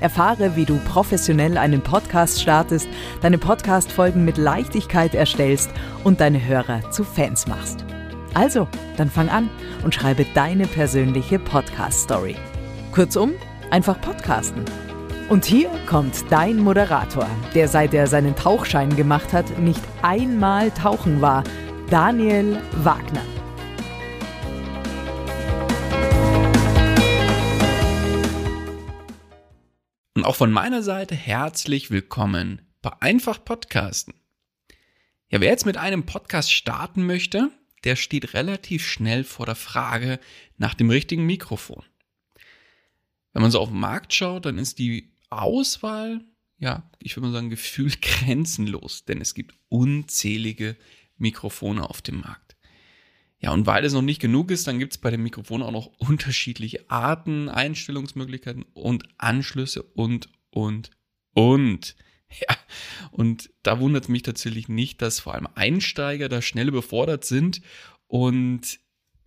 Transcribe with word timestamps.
Erfahre, 0.00 0.56
wie 0.56 0.64
du 0.64 0.78
professionell 0.78 1.58
einen 1.58 1.80
Podcast 1.80 2.40
startest, 2.40 2.88
deine 3.20 3.38
Podcast-Folgen 3.38 4.24
mit 4.24 4.36
Leichtigkeit 4.38 5.14
erstellst 5.14 5.70
und 6.04 6.20
deine 6.20 6.44
Hörer 6.44 6.90
zu 6.90 7.04
Fans 7.04 7.46
machst. 7.46 7.84
Also, 8.34 8.68
dann 8.96 9.10
fang 9.10 9.28
an 9.28 9.50
und 9.84 9.94
schreibe 9.94 10.24
deine 10.34 10.66
persönliche 10.66 11.38
Podcast-Story. 11.38 12.36
Kurzum, 12.92 13.32
einfach 13.70 14.00
podcasten. 14.00 14.64
Und 15.28 15.44
hier 15.44 15.68
kommt 15.86 16.24
dein 16.30 16.56
Moderator, 16.56 17.26
der 17.54 17.68
seit 17.68 17.92
er 17.92 18.06
seinen 18.06 18.34
Tauchschein 18.34 18.94
gemacht 18.96 19.32
hat, 19.32 19.58
nicht 19.58 19.82
einmal 20.02 20.70
tauchen 20.70 21.20
war, 21.20 21.44
Daniel 21.90 22.58
Wagner. 22.82 23.37
Auch 30.28 30.36
von 30.36 30.52
meiner 30.52 30.82
Seite 30.82 31.14
herzlich 31.14 31.90
willkommen 31.90 32.60
bei 32.82 32.92
Einfach 33.00 33.42
Podcasten. 33.42 34.12
Ja, 35.30 35.40
wer 35.40 35.48
jetzt 35.48 35.64
mit 35.64 35.78
einem 35.78 36.04
Podcast 36.04 36.52
starten 36.52 37.06
möchte, 37.06 37.50
der 37.84 37.96
steht 37.96 38.34
relativ 38.34 38.86
schnell 38.86 39.24
vor 39.24 39.46
der 39.46 39.54
Frage 39.54 40.20
nach 40.58 40.74
dem 40.74 40.90
richtigen 40.90 41.24
Mikrofon. 41.24 41.82
Wenn 43.32 43.40
man 43.40 43.50
so 43.50 43.58
auf 43.58 43.70
den 43.70 43.80
Markt 43.80 44.12
schaut, 44.12 44.44
dann 44.44 44.58
ist 44.58 44.78
die 44.78 45.14
Auswahl, 45.30 46.20
ja, 46.58 46.90
ich 46.98 47.16
würde 47.16 47.28
mal 47.28 47.32
sagen, 47.32 47.48
gefühlt 47.48 48.02
grenzenlos, 48.02 49.06
denn 49.06 49.22
es 49.22 49.32
gibt 49.32 49.54
unzählige 49.70 50.76
Mikrofone 51.16 51.88
auf 51.88 52.02
dem 52.02 52.20
Markt. 52.20 52.47
Ja, 53.40 53.52
und 53.52 53.66
weil 53.66 53.84
es 53.84 53.92
noch 53.92 54.02
nicht 54.02 54.20
genug 54.20 54.50
ist, 54.50 54.66
dann 54.66 54.80
gibt 54.80 54.94
es 54.94 54.98
bei 54.98 55.10
dem 55.10 55.22
Mikrofon 55.22 55.62
auch 55.62 55.70
noch 55.70 55.86
unterschiedliche 55.98 56.90
Arten, 56.90 57.48
Einstellungsmöglichkeiten 57.48 58.64
und 58.74 59.04
Anschlüsse 59.16 59.82
und, 59.82 60.28
und, 60.50 60.90
und. 61.34 61.96
Ja, 62.46 62.54
und 63.10 63.48
da 63.62 63.80
wundert 63.80 64.02
es 64.02 64.08
mich 64.10 64.20
tatsächlich 64.20 64.68
nicht, 64.68 65.00
dass 65.00 65.18
vor 65.18 65.32
allem 65.32 65.48
Einsteiger 65.54 66.28
da 66.28 66.42
schnell 66.42 66.68
überfordert 66.68 67.24
sind. 67.24 67.62
Und 68.06 68.80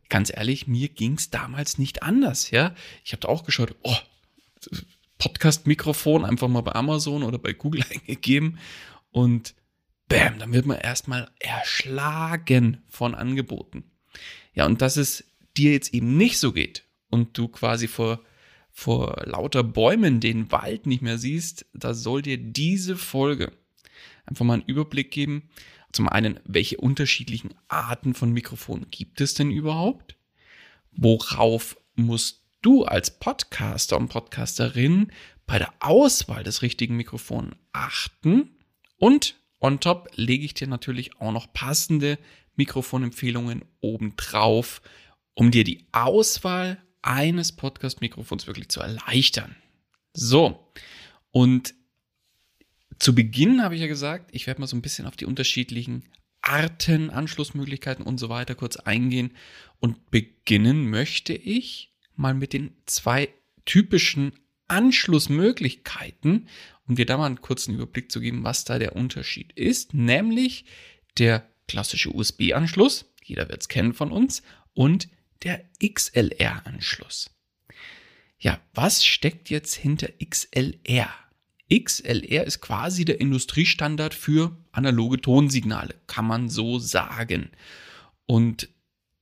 ganz 0.07 0.31
ehrlich, 0.31 0.67
mir 0.67 0.87
ging 0.87 1.13
es 1.13 1.31
damals 1.31 1.79
nicht 1.79 2.03
anders. 2.03 2.51
Ja, 2.51 2.75
ich 3.03 3.13
habe 3.13 3.21
da 3.21 3.29
auch 3.29 3.43
geschaut, 3.43 3.73
oh, 3.81 3.95
Podcast-Mikrofon 5.17 6.25
einfach 6.25 6.47
mal 6.47 6.61
bei 6.61 6.73
Amazon 6.73 7.23
oder 7.23 7.39
bei 7.39 7.53
Google 7.53 7.83
eingegeben 7.91 8.59
und 9.11 9.55
bam, 10.07 10.39
dann 10.39 10.53
wird 10.53 10.65
man 10.65 10.77
erstmal 10.77 11.31
erschlagen 11.39 12.83
von 12.87 13.15
Angeboten. 13.15 13.83
Ja, 14.53 14.65
und 14.65 14.81
dass 14.81 14.97
es 14.97 15.23
dir 15.57 15.71
jetzt 15.71 15.93
eben 15.93 16.17
nicht 16.17 16.37
so 16.37 16.51
geht 16.51 16.83
und 17.09 17.37
du 17.37 17.47
quasi 17.47 17.87
vor, 17.87 18.21
vor 18.71 19.23
lauter 19.25 19.63
Bäumen 19.63 20.19
den 20.19 20.51
Wald 20.51 20.87
nicht 20.87 21.01
mehr 21.01 21.17
siehst, 21.17 21.65
da 21.73 21.93
soll 21.93 22.21
dir 22.21 22.37
diese 22.37 22.97
Folge 22.97 23.51
einfach 24.25 24.45
mal 24.45 24.55
einen 24.55 24.63
Überblick 24.63 25.11
geben. 25.11 25.49
Zum 25.91 26.07
einen, 26.07 26.39
welche 26.45 26.77
unterschiedlichen 26.77 27.53
Arten 27.67 28.13
von 28.13 28.31
Mikrofonen 28.31 28.87
gibt 28.89 29.19
es 29.19 29.33
denn 29.33 29.51
überhaupt? 29.51 30.15
Worauf 30.93 31.77
musst 31.95 32.43
du 32.61 32.85
als 32.85 33.19
Podcaster 33.19 33.97
und 33.97 34.09
Podcasterin 34.09 35.11
bei 35.45 35.57
der 35.57 35.73
Auswahl 35.79 36.43
des 36.43 36.61
richtigen 36.61 36.95
Mikrofons 36.95 37.55
achten? 37.73 38.55
Und 38.97 39.35
on 39.59 39.79
top 39.79 40.09
lege 40.15 40.45
ich 40.45 40.53
dir 40.53 40.67
natürlich 40.67 41.19
auch 41.19 41.31
noch 41.31 41.51
passende 41.51 42.17
Mikrofonempfehlungen 42.55 43.65
obendrauf, 43.79 44.81
um 45.33 45.51
dir 45.51 45.63
die 45.63 45.87
Auswahl 45.91 46.81
eines 47.01 47.51
Podcast-Mikrofons 47.51 48.47
wirklich 48.47 48.69
zu 48.69 48.79
erleichtern. 48.79 49.55
So, 50.13 50.71
und 51.31 51.73
zu 52.99 53.15
Beginn 53.15 53.63
habe 53.63 53.75
ich 53.75 53.81
ja 53.81 53.87
gesagt, 53.87 54.29
ich 54.33 54.45
werde 54.45 54.61
mal 54.61 54.67
so 54.67 54.75
ein 54.75 54.81
bisschen 54.81 55.07
auf 55.07 55.15
die 55.15 55.25
unterschiedlichen 55.25 56.03
Arten, 56.41 57.09
Anschlussmöglichkeiten 57.09 58.05
und 58.05 58.19
so 58.19 58.29
weiter 58.29 58.55
kurz 58.55 58.75
eingehen. 58.75 59.31
Und 59.79 60.11
beginnen 60.11 60.89
möchte 60.89 61.33
ich 61.33 61.95
mal 62.15 62.33
mit 62.33 62.53
den 62.53 62.75
zwei 62.85 63.29
typischen 63.65 64.33
Anschlussmöglichkeiten, 64.67 66.47
um 66.87 66.95
dir 66.95 67.05
da 67.05 67.17
mal 67.17 67.25
einen 67.25 67.41
kurzen 67.41 67.73
Überblick 67.73 68.11
zu 68.11 68.21
geben, 68.21 68.43
was 68.43 68.65
da 68.65 68.79
der 68.79 68.95
Unterschied 68.95 69.51
ist, 69.53 69.93
nämlich 69.93 70.65
der 71.17 71.49
klassische 71.71 72.13
USB-Anschluss, 72.13 73.05
jeder 73.23 73.47
wird 73.47 73.61
es 73.61 73.69
kennen 73.69 73.93
von 73.93 74.11
uns, 74.11 74.43
und 74.73 75.07
der 75.43 75.63
XLR-Anschluss. 75.81 77.29
Ja, 78.39 78.59
was 78.73 79.05
steckt 79.05 79.49
jetzt 79.49 79.75
hinter 79.75 80.09
XLR? 80.21 81.09
XLR 81.73 82.43
ist 82.45 82.59
quasi 82.59 83.05
der 83.05 83.21
Industriestandard 83.21 84.13
für 84.13 84.57
analoge 84.73 85.21
Tonsignale, 85.21 85.95
kann 86.07 86.25
man 86.25 86.49
so 86.49 86.77
sagen. 86.77 87.51
Und 88.25 88.67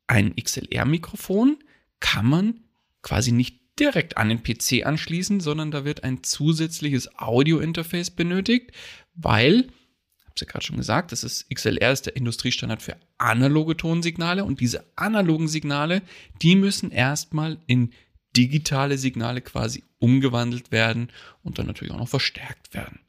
ein 0.07 0.35
XLR-Mikrofon 0.35 1.57
kann 1.99 2.25
man 2.25 2.61
quasi 3.03 3.31
nicht 3.31 3.59
direkt 3.79 4.17
an 4.17 4.29
den 4.29 4.41
PC 4.41 4.87
anschließen, 4.87 5.39
sondern 5.39 5.69
da 5.69 5.85
wird 5.85 6.03
ein 6.03 6.23
zusätzliches 6.23 7.15
Audio-Interface 7.19 8.09
benötigt, 8.09 8.71
weil 9.13 9.67
es 10.41 10.47
ja 10.47 10.51
gerade 10.51 10.65
schon 10.65 10.77
gesagt, 10.77 11.11
das 11.11 11.23
ist 11.23 11.49
XLR 11.49 11.91
ist 11.91 12.05
der 12.05 12.15
Industriestandard 12.15 12.81
für 12.81 12.97
analoge 13.17 13.77
Tonsignale 13.77 14.43
und 14.43 14.59
diese 14.59 14.85
analogen 14.95 15.47
Signale, 15.47 16.01
die 16.41 16.55
müssen 16.55 16.91
erstmal 16.91 17.57
in 17.67 17.91
digitale 18.35 18.97
Signale 18.97 19.41
quasi 19.41 19.83
umgewandelt 19.99 20.71
werden 20.71 21.09
und 21.43 21.59
dann 21.59 21.67
natürlich 21.67 21.93
auch 21.93 21.99
noch 21.99 22.07
verstärkt 22.07 22.73
werden. 22.73 22.99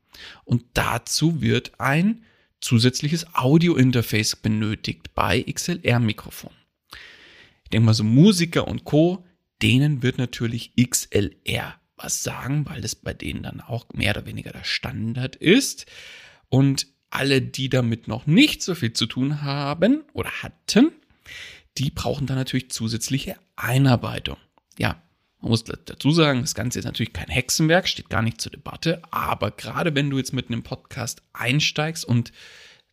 Und 0.44 0.64
dazu 0.74 1.40
wird 1.40 1.72
ein 1.78 2.24
zusätzliches 2.60 3.34
Audio-Interface 3.34 4.36
benötigt 4.36 5.14
bei 5.14 5.42
XLR-Mikrofonen. 5.42 6.56
Ich 7.64 7.70
denke 7.70 7.86
mal 7.86 7.94
so 7.94 8.04
Musiker 8.04 8.66
und 8.66 8.84
Co., 8.84 9.24
denen 9.62 10.02
wird 10.02 10.18
natürlich 10.18 10.72
XLR 10.76 11.80
was 12.02 12.22
sagen, 12.22 12.66
weil 12.66 12.80
das 12.80 12.94
bei 12.94 13.12
denen 13.12 13.42
dann 13.42 13.60
auch 13.60 13.86
mehr 13.92 14.16
oder 14.16 14.26
weniger 14.26 14.52
der 14.52 14.64
Standard 14.64 15.36
ist. 15.36 15.86
Und 16.48 16.86
alle, 17.10 17.42
die 17.42 17.68
damit 17.68 18.08
noch 18.08 18.26
nicht 18.26 18.62
so 18.62 18.74
viel 18.74 18.92
zu 18.92 19.06
tun 19.06 19.42
haben 19.42 20.02
oder 20.12 20.30
hatten, 20.42 20.92
die 21.78 21.90
brauchen 21.90 22.26
dann 22.26 22.36
natürlich 22.36 22.70
zusätzliche 22.70 23.36
Einarbeitung. 23.56 24.36
Ja, 24.78 25.02
man 25.40 25.50
muss 25.50 25.64
dazu 25.64 26.10
sagen, 26.10 26.42
das 26.42 26.54
Ganze 26.54 26.78
ist 26.78 26.84
natürlich 26.84 27.12
kein 27.12 27.28
Hexenwerk, 27.28 27.88
steht 27.88 28.10
gar 28.10 28.22
nicht 28.22 28.40
zur 28.40 28.52
Debatte, 28.52 29.02
aber 29.10 29.50
gerade 29.50 29.94
wenn 29.94 30.10
du 30.10 30.18
jetzt 30.18 30.32
mit 30.32 30.48
einem 30.48 30.62
Podcast 30.62 31.22
einsteigst 31.32 32.04
und 32.04 32.32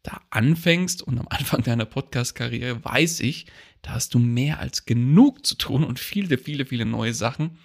da 0.03 0.21
anfängst 0.29 1.01
und 1.01 1.19
am 1.19 1.27
Anfang 1.29 1.63
deiner 1.63 1.85
Podcast-Karriere 1.85 2.83
weiß 2.83 3.19
ich, 3.19 3.47
da 3.81 3.91
hast 3.91 4.13
du 4.13 4.19
mehr 4.19 4.59
als 4.59 4.85
genug 4.85 5.45
zu 5.45 5.55
tun 5.55 5.83
und 5.83 5.99
viele, 5.99 6.37
viele, 6.37 6.65
viele 6.65 6.85
neue 6.85 7.13
Sachen. 7.13 7.57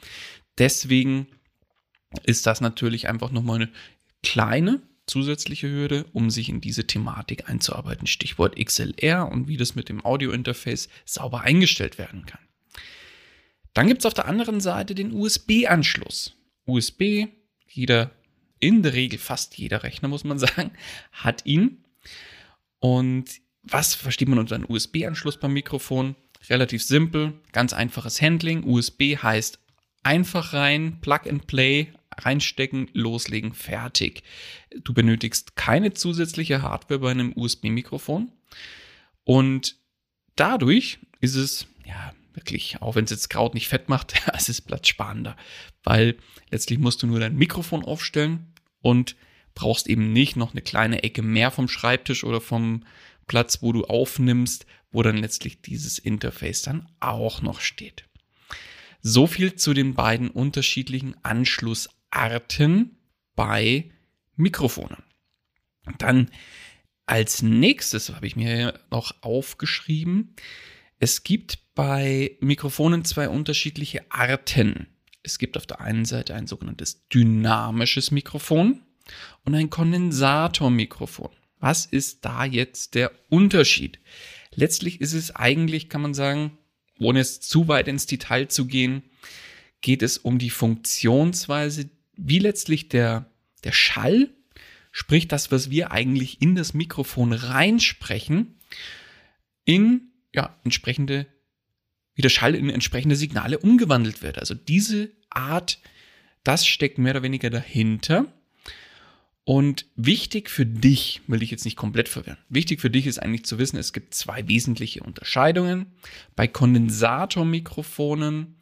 Deswegen 0.59 1.29
ist 2.25 2.47
das 2.47 2.61
natürlich 2.61 3.09
einfach 3.09 3.31
nochmal 3.31 3.57
eine 3.57 3.71
kleine 4.23 4.83
zusätzliche 5.13 5.69
Hürde, 5.69 6.07
um 6.15 6.31
sich 6.31 6.49
in 6.49 6.63
diese 6.63 6.87
Thematik 6.87 7.51
einzuarbeiten. 7.51 8.07
Stichwort 8.07 8.57
XLR 8.57 9.31
und 9.31 9.47
wie 9.47 9.59
das 9.59 9.75
mit 9.75 9.91
dem 9.91 10.03
Audio-Interface 10.03 10.89
sauber 11.05 11.43
eingestellt 11.43 11.99
werden 11.99 12.25
kann. 12.25 12.41
Dann 13.75 13.89
gibt 13.89 14.01
es 14.01 14.07
auf 14.07 14.15
der 14.15 14.27
anderen 14.27 14.61
Seite 14.61 14.95
den 14.95 15.13
USB-Anschluss. 15.13 16.35
USB, 16.65 17.27
jeder, 17.69 18.11
in 18.59 18.83
der 18.83 18.95
Regel 18.95 19.19
fast 19.19 19.59
jeder 19.59 19.83
Rechner, 19.83 20.09
muss 20.09 20.25
man 20.25 20.39
sagen, 20.39 20.73
hat 21.13 21.45
ihn. 21.45 21.85
Und 22.79 23.27
was 23.63 23.95
versteht 23.95 24.29
man 24.29 24.39
unter 24.39 24.55
einem 24.55 24.67
USB-Anschluss 24.69 25.39
beim 25.39 25.53
Mikrofon? 25.53 26.17
Relativ 26.49 26.83
simpel, 26.83 27.35
ganz 27.53 27.75
einfaches 27.75 28.23
Handling. 28.23 28.65
USB 28.65 29.17
heißt 29.23 29.59
einfach 30.03 30.55
rein, 30.55 31.01
Plug 31.03 31.29
and 31.29 31.47
Play, 31.47 31.93
reinstecken, 32.19 32.89
loslegen, 32.93 33.55
fertig. 33.55 34.23
Du 34.83 34.93
benötigst 34.93 35.57
keine 35.57 35.93
zusätzliche 35.93 36.63
Hardware 36.63 37.01
bei 37.01 37.11
einem 37.11 37.33
USB-Mikrofon. 37.35 38.33
Und 39.25 39.77
dadurch 40.37 40.99
ist 41.21 41.37
es, 41.37 41.67
ja, 41.87 42.13
wirklich, 42.35 42.81
auch 42.81 42.95
wenn 42.95 43.05
es 43.05 43.11
jetzt 43.11 43.31
Kraut 43.31 43.55
nicht 43.55 43.69
fett 43.69 43.89
macht, 43.89 44.15
es 44.35 44.49
ist 44.49 44.63
platzsparender. 44.63 45.37
Weil 45.85 46.17
letztlich 46.51 46.79
musst 46.79 47.03
du 47.03 47.07
nur 47.07 47.21
dein 47.21 47.37
Mikrofon 47.37 47.85
aufstellen 47.85 48.53
und 48.81 49.17
brauchst 49.55 49.87
eben 49.87 50.13
nicht 50.13 50.37
noch 50.37 50.53
eine 50.53 50.63
kleine 50.63 51.03
Ecke 51.03 51.23
mehr 51.23 51.51
vom 51.51 51.69
Schreibtisch 51.69 52.25
oder 52.25 52.41
vom 52.41 52.85
Platz, 53.27 53.63
wo 53.63 53.73
du 53.73 53.85
aufnimmst, 53.85 54.67
wo 54.91 55.03
dann 55.03 55.17
letztlich 55.17 55.63
dieses 55.63 55.99
Interface 55.99 56.63
dann 56.63 56.89
auch 57.01 57.43
noch 57.43 57.61
steht. 57.61 58.05
So 59.01 59.27
viel 59.27 59.57
zu 59.57 59.75
den 59.75 59.95
beiden 59.95 60.31
unterschiedlichen 60.31 61.17
Anschlussarten 62.13 62.97
bei 63.35 63.91
Mikrofonen. 64.37 65.03
dann 65.99 66.31
als 67.07 67.43
nächstes 67.43 68.11
habe 68.11 68.27
ich 68.27 68.37
mir 68.37 68.79
noch 68.91 69.15
aufgeschrieben, 69.23 70.37
es 70.99 71.25
gibt 71.25 71.75
bei 71.75 72.37
Mikrofonen 72.41 73.05
zwei 73.05 73.29
unterschiedliche 73.29 74.05
Arten. 74.11 74.87
Es 75.25 75.39
gibt 75.39 75.57
auf 75.57 75.67
der 75.67 75.81
einen 75.81 76.05
Seite 76.05 76.35
ein 76.35 76.47
sogenanntes 76.47 77.09
dynamisches 77.09 78.13
Mikrofon 78.13 78.83
und 79.45 79.55
ein 79.55 79.69
Kondensatormikrofon. 79.69 81.31
Was 81.59 81.87
ist 81.87 82.25
da 82.25 82.45
jetzt 82.45 82.95
der 82.95 83.11
Unterschied? 83.29 83.99
Letztlich 84.55 85.01
ist 85.01 85.15
es 85.15 85.35
eigentlich, 85.35 85.89
kann 85.89 86.03
man 86.03 86.15
sagen, 86.15 86.57
ohne 87.01 87.21
es 87.21 87.41
zu 87.41 87.67
weit 87.67 87.89
ins 87.89 88.07
Detail 88.07 88.47
zu 88.47 88.67
gehen, 88.67 89.03
geht 89.81 90.03
es 90.03 90.19
um 90.19 90.39
die 90.39 90.51
Funktionsweise, 90.51 91.91
wie 92.17 92.39
letztlich 92.39 92.89
der, 92.89 93.31
der 93.65 93.73
Schall, 93.73 94.31
sprich 94.91 95.29
das, 95.29 95.51
was 95.51 95.71
wir 95.71 95.91
eigentlich 95.91 96.43
in 96.43 96.55
das 96.55 96.75
Mikrofon 96.75 97.33
reinsprechen, 97.33 98.59
in 99.65 100.13
ja, 100.35 100.59
entsprechende, 100.65 101.27
wie 102.15 102.23
der 102.23 102.29
Schall 102.29 102.55
in 102.55 102.71
entsprechende 102.71 103.17
Signale 103.17 103.59
umgewandelt 103.59 104.23
wird. 104.23 104.39
Also 104.39 104.55
diese 104.55 105.11
Art, 105.31 105.79
das 106.45 106.67
steckt 106.67 106.99
mehr 106.99 107.15
oder 107.15 107.23
weniger 107.23 107.51
dahinter. 107.51 108.27
Und 109.45 109.87
wichtig 109.97 110.51
für 110.51 110.65
dich, 110.65 111.21
will 111.27 111.43
ich 111.43 111.51
jetzt 111.51 111.65
nicht 111.65 111.77
komplett 111.77 112.09
verwirren, 112.09 112.39
wichtig 112.49 112.81
für 112.81 112.91
dich 112.91 113.09
ist 113.09 113.19
eigentlich 113.19 113.45
zu 113.45 113.59
wissen, 113.59 113.77
es 113.77 113.93
gibt 113.93 114.15
zwei 114.15 114.47
wesentliche 114.47 115.03
Unterscheidungen. 115.03 115.87
Bei 116.37 116.47
Kondensatormikrofonen, 116.47 118.55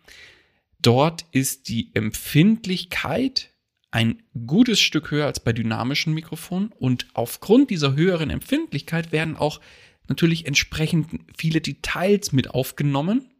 dort 0.82 1.26
ist 1.32 1.68
die 1.68 1.94
Empfindlichkeit 1.94 3.50
ein 3.90 4.22
gutes 4.46 4.80
Stück 4.80 5.10
höher 5.10 5.26
als 5.26 5.40
bei 5.40 5.52
dynamischen 5.52 6.14
Mikrofonen 6.14 6.70
und 6.78 7.08
aufgrund 7.14 7.70
dieser 7.70 7.94
höheren 7.94 8.30
Empfindlichkeit 8.30 9.10
werden 9.12 9.36
auch 9.36 9.60
natürlich 10.08 10.46
entsprechend 10.46 11.20
viele 11.36 11.60
Details 11.60 12.32
mit 12.32 12.50
aufgenommen 12.50 13.30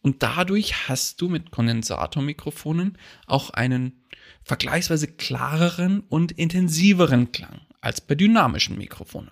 und 0.00 0.22
dadurch 0.22 0.88
hast 0.88 1.20
du 1.20 1.28
mit 1.28 1.52
Kondensatormikrofonen 1.52 2.98
auch 3.26 3.50
einen 3.50 4.04
vergleichsweise 4.42 5.06
klareren 5.06 6.00
und 6.00 6.32
intensiveren 6.32 7.30
Klang 7.30 7.60
als 7.80 8.00
bei 8.00 8.16
dynamischen 8.16 8.76
Mikrofonen. 8.76 9.30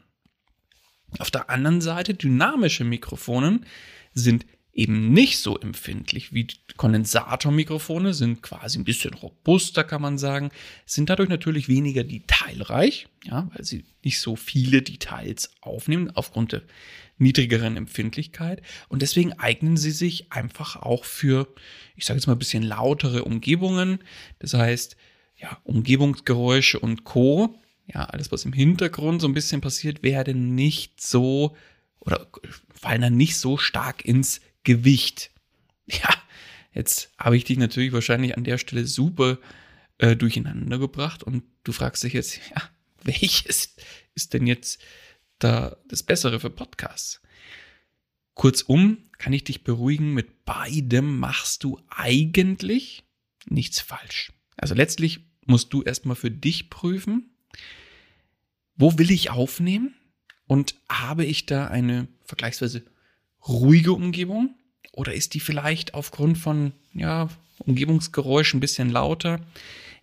Auf 1.19 1.33
der 1.33 1.51
anderen 1.51 1.81
Seite, 1.81 2.15
dynamische 2.15 2.85
Mikrofonen 2.85 3.67
sind 4.15 4.47
eben 4.72 5.12
nicht 5.12 5.38
so 5.38 5.58
empfindlich 5.58 6.32
wie 6.32 6.46
Kondensatormikrofone, 6.76 8.14
sind 8.14 8.43
quasi 8.43 8.78
ein 8.78 8.84
bisschen 8.84 9.14
robuster, 9.14 9.84
kann 9.84 10.02
man 10.02 10.17
sagen, 10.17 10.50
sind 10.87 11.11
dadurch 11.11 11.28
natürlich 11.28 11.69
weniger 11.69 12.05
detailreich, 12.05 13.08
ja, 13.25 13.50
weil 13.55 13.64
sie 13.64 13.84
nicht 14.05 14.20
so 14.20 14.37
viele 14.37 14.82
Details 14.82 15.50
aufnehmen 15.61 16.11
aufgrund 16.14 16.52
der 16.52 16.62
niedrigeren 17.19 17.76
Empfindlichkeit 17.76 18.62
und 18.88 19.02
deswegen 19.02 19.34
eignen 19.34 19.76
sie 19.76 19.90
sich 19.90 20.32
einfach 20.32 20.76
auch 20.76 21.05
für, 21.05 21.49
ich 21.96 22.06
sage 22.06 22.19
jetzt 22.19 22.26
mal 22.26 22.34
ein 22.34 22.38
bisschen 22.38 22.62
lautere 22.62 23.25
Umgebungen, 23.25 23.99
das 24.38 24.55
heißt, 24.55 24.96
ja, 25.37 25.58
Umgebungsgeräusche 25.64 26.78
und 26.78 27.05
Co. 27.05 27.55
Ja, 27.93 28.05
alles, 28.05 28.31
was 28.31 28.44
im 28.44 28.52
Hintergrund 28.52 29.20
so 29.20 29.26
ein 29.26 29.34
bisschen 29.34 29.61
passiert, 29.61 30.02
werden 30.02 30.55
nicht 30.55 31.00
so 31.00 31.56
oder 31.99 32.28
fallen 32.73 33.00
dann 33.00 33.16
nicht 33.16 33.37
so 33.37 33.56
stark 33.56 34.05
ins 34.05 34.40
Gewicht. 34.65 35.31
Ja, 35.87 36.15
jetzt 36.73 37.11
habe 37.19 37.37
ich 37.37 37.45
dich 37.45 37.59
natürlich 37.59 37.93
wahrscheinlich 37.93 38.37
an 38.37 38.45
der 38.45 38.59
Stelle 38.59 38.87
super 38.87 39.39
äh, 39.99 40.17
durcheinander 40.17 40.79
gebracht 40.79 41.23
und 41.23 41.45
du 41.65 41.73
fragst 41.73 42.03
dich 42.03 42.12
jetzt, 42.12 42.41
ja, 42.51 42.62
welches 43.03 43.77
ist 44.15 44.35
denn 44.35 44.47
jetzt 44.47 44.81
da 45.39 45.77
das 45.89 46.03
Bessere 46.03 46.41
für 46.41 46.51
Podcasts? 46.51 47.21
Kurzum, 48.35 49.11
kann 49.19 49.33
ich 49.33 49.45
dich 49.45 49.65
beruhigen, 49.65 50.15
mit 50.15 50.45
beidem 50.45 51.19
machst 51.19 51.65
du 51.65 51.79
eigentlich 51.91 53.05
nichts 53.47 53.81
falsch. 53.81 54.33
Also 54.57 54.75
letztlich 54.75 55.21
musst 55.45 55.73
du 55.73 55.83
erstmal 55.83 56.17
für 56.17 56.31
dich 56.31 56.71
prüfen, 56.71 57.35
wo 58.77 58.99
will 58.99 59.11
ich 59.11 59.31
aufnehmen 59.31 59.95
und 60.47 60.75
habe 60.89 61.25
ich 61.25 61.47
da 61.47 61.67
eine 61.67 62.09
vergleichsweise 62.25 62.85
ruhige 63.48 63.92
Umgebung 63.92 64.54
oder 64.92 65.14
ist 65.14 65.34
die 65.34 65.40
vielleicht 65.40 65.94
aufgrund 65.94 66.38
von 66.38 66.72
ja, 66.92 67.28
Umgebungsgeräuschen 67.59 68.59
ein 68.59 68.61
bisschen 68.61 68.90
lauter? 68.90 69.40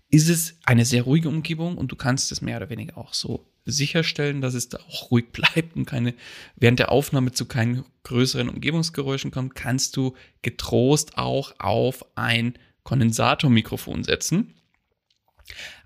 Ist 0.10 0.29
es 0.29 0.58
eine 0.63 0.86
sehr 0.86 1.03
ruhige 1.03 1.29
Umgebung 1.29 1.77
und 1.77 1.91
du 1.91 1.96
kannst 1.96 2.32
es 2.32 2.41
mehr 2.41 2.58
oder 2.58 2.70
weniger 2.70 2.98
auch 2.98 3.13
so 3.13 3.46
sicherstellen, 3.65 4.41
dass 4.41 4.53
es 4.53 4.70
da 4.70 4.79
auch 4.79 5.12
ruhig 5.12 5.32
bleibt 5.32 5.75
und 5.75 5.86
keine 5.86 6.13
während 6.56 6.79
der 6.79 6.91
Aufnahme 6.91 7.34
zu 7.34 7.46
keinen 7.46 7.84
größeren 8.03 8.50
Umgebungsgeräuschen 8.50 9.32
kommt, 9.32 9.56
kannst 9.56 9.98
du 9.98 10.15
getrost 10.41 11.17
auch 11.17 11.53
auf 11.60 12.06
ein 12.15 12.58
Kondensatormikrofon 12.84 14.06
setzen. 14.06 14.53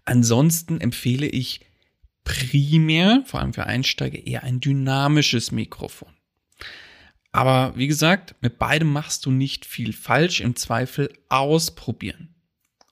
Ansonsten 0.05 0.79
empfehle 0.79 1.27
ich 1.27 1.61
primär, 2.23 3.23
vor 3.25 3.39
allem 3.39 3.53
für 3.53 3.65
Einsteiger, 3.65 4.25
eher 4.25 4.43
ein 4.43 4.59
dynamisches 4.59 5.51
Mikrofon. 5.51 6.13
Aber 7.31 7.73
wie 7.77 7.87
gesagt, 7.87 8.35
mit 8.41 8.59
beidem 8.59 8.91
machst 8.91 9.25
du 9.25 9.31
nicht 9.31 9.65
viel 9.65 9.93
falsch, 9.93 10.41
im 10.41 10.55
Zweifel 10.55 11.11
ausprobieren. 11.29 12.35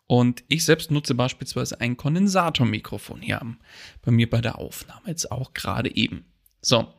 Und 0.07 0.43
ich 0.47 0.65
selbst 0.65 0.91
nutze 0.91 1.13
beispielsweise 1.13 1.81
ein 1.81 1.97
Kondensatormikrofon 1.97 3.21
hier 3.21 3.39
bei 4.01 4.11
mir 4.11 4.29
bei 4.29 4.41
der 4.41 4.57
Aufnahme, 4.57 5.07
jetzt 5.07 5.31
auch 5.31 5.53
gerade 5.53 5.95
eben. 5.95 6.25
So. 6.61 6.91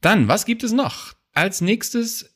Dann, 0.00 0.28
was 0.28 0.46
gibt 0.46 0.62
es 0.62 0.72
noch? 0.72 1.14
Als 1.34 1.60
nächstes 1.60 2.34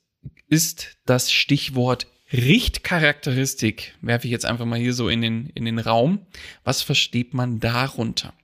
ist 0.49 0.99
das 1.07 1.33
Stichwort 1.33 2.07
Richtcharakteristik. 2.33 3.95
Werfe 4.01 4.27
ich 4.27 4.33
jetzt 4.33 4.47
einfach 4.47 4.65
mal 4.65 4.79
hier 4.79 4.95
so 4.95 5.09
in 5.09 5.23
den, 5.23 5.49
in 5.51 5.65
den 5.65 5.79
Raum. 5.79 6.27
Was 6.65 6.83
versteht 6.83 7.35
man 7.35 7.61
darunter? 7.61 8.35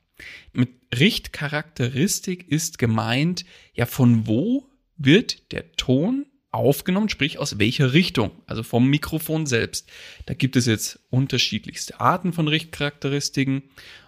Mit 0.53 0.71
Richtcharakteristik 0.95 2.49
ist 2.49 2.79
gemeint, 2.79 3.45
ja, 3.75 3.87
von 3.87 4.27
wo 4.27 4.68
wird 4.99 5.52
der 5.52 5.73
Ton 5.73 6.26
aufgenommen, 6.50 7.09
sprich 7.09 7.38
aus 7.38 7.59
welcher 7.59 7.93
Richtung, 7.93 8.31
also 8.47 8.62
vom 8.62 8.88
Mikrofon 8.88 9.47
selbst. 9.47 9.90
Da 10.26 10.35
gibt 10.35 10.57
es 10.57 10.67
jetzt 10.67 11.00
unterschiedlichste 11.11 12.00
Arten 12.00 12.33
von 12.33 12.49
Richtcharakteristiken 12.49 13.62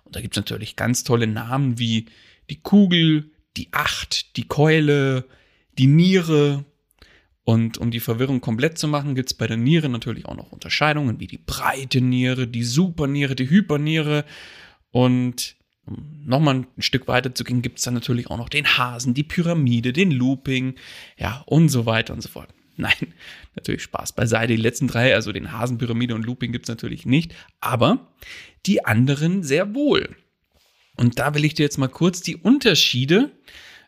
und 0.04 0.16
da 0.16 0.20
gibt 0.20 0.36
es 0.36 0.40
natürlich 0.40 0.76
ganz 0.76 1.04
tolle 1.04 1.26
Namen 1.26 1.78
wie 1.78 2.06
die 2.50 2.60
Kugel, 2.60 3.30
die 3.56 3.68
Acht, 3.72 4.36
die 4.36 4.48
Keule, 4.48 5.26
die 5.78 5.86
Niere. 5.86 6.64
Und 7.44 7.78
um 7.78 7.90
die 7.90 8.00
Verwirrung 8.00 8.40
komplett 8.40 8.78
zu 8.78 8.86
machen, 8.86 9.14
gibt 9.14 9.30
es 9.30 9.34
bei 9.34 9.46
der 9.46 9.56
Niere 9.56 9.88
natürlich 9.88 10.26
auch 10.26 10.36
noch 10.36 10.52
Unterscheidungen 10.52 11.20
wie 11.20 11.26
die 11.26 11.38
breite 11.38 12.00
Niere, 12.00 12.46
die 12.46 12.64
Superniere, 12.64 13.34
die 13.34 13.50
Hyperniere. 13.50 14.24
Und 14.90 15.56
nochmal 16.24 16.56
ein 16.56 16.66
Stück 16.82 17.08
weiter 17.08 17.34
zu 17.34 17.44
gehen, 17.44 17.62
gibt 17.62 17.78
es 17.78 17.84
dann 17.84 17.94
natürlich 17.94 18.28
auch 18.28 18.36
noch 18.36 18.48
den 18.48 18.66
Hasen, 18.66 19.14
die 19.14 19.22
Pyramide, 19.22 19.92
den 19.92 20.10
Looping, 20.10 20.74
ja, 21.18 21.42
und 21.46 21.68
so 21.68 21.86
weiter 21.86 22.14
und 22.14 22.22
so 22.22 22.28
fort. 22.28 22.48
Nein, 22.76 23.14
natürlich 23.56 23.82
Spaß 23.82 24.14
beiseite. 24.14 24.54
Die 24.54 24.62
letzten 24.62 24.88
drei, 24.88 25.14
also 25.14 25.32
den 25.32 25.52
Hasen, 25.52 25.78
Pyramide 25.78 26.14
und 26.14 26.24
Looping 26.24 26.52
gibt 26.52 26.66
es 26.66 26.68
natürlich 26.68 27.04
nicht, 27.04 27.34
aber 27.60 28.12
die 28.66 28.84
anderen 28.84 29.42
sehr 29.42 29.74
wohl. 29.74 30.16
Und 30.96 31.18
da 31.18 31.34
will 31.34 31.44
ich 31.44 31.54
dir 31.54 31.62
jetzt 31.62 31.78
mal 31.78 31.88
kurz 31.88 32.20
die 32.20 32.36
Unterschiede 32.36 33.30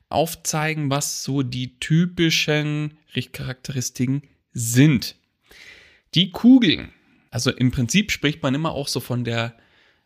aufzeigen, 0.09 0.91
was 0.91 1.23
so 1.23 1.43
die 1.43 1.79
typischen 1.79 2.99
Richtcharakteristiken 3.15 4.23
sind. 4.53 5.17
Die 6.15 6.31
Kugeln, 6.31 6.93
also 7.31 7.51
im 7.51 7.71
Prinzip 7.71 8.11
spricht 8.11 8.43
man 8.43 8.55
immer 8.55 8.73
auch 8.73 8.89
so 8.89 9.01
von 9.01 9.25
der 9.25 9.57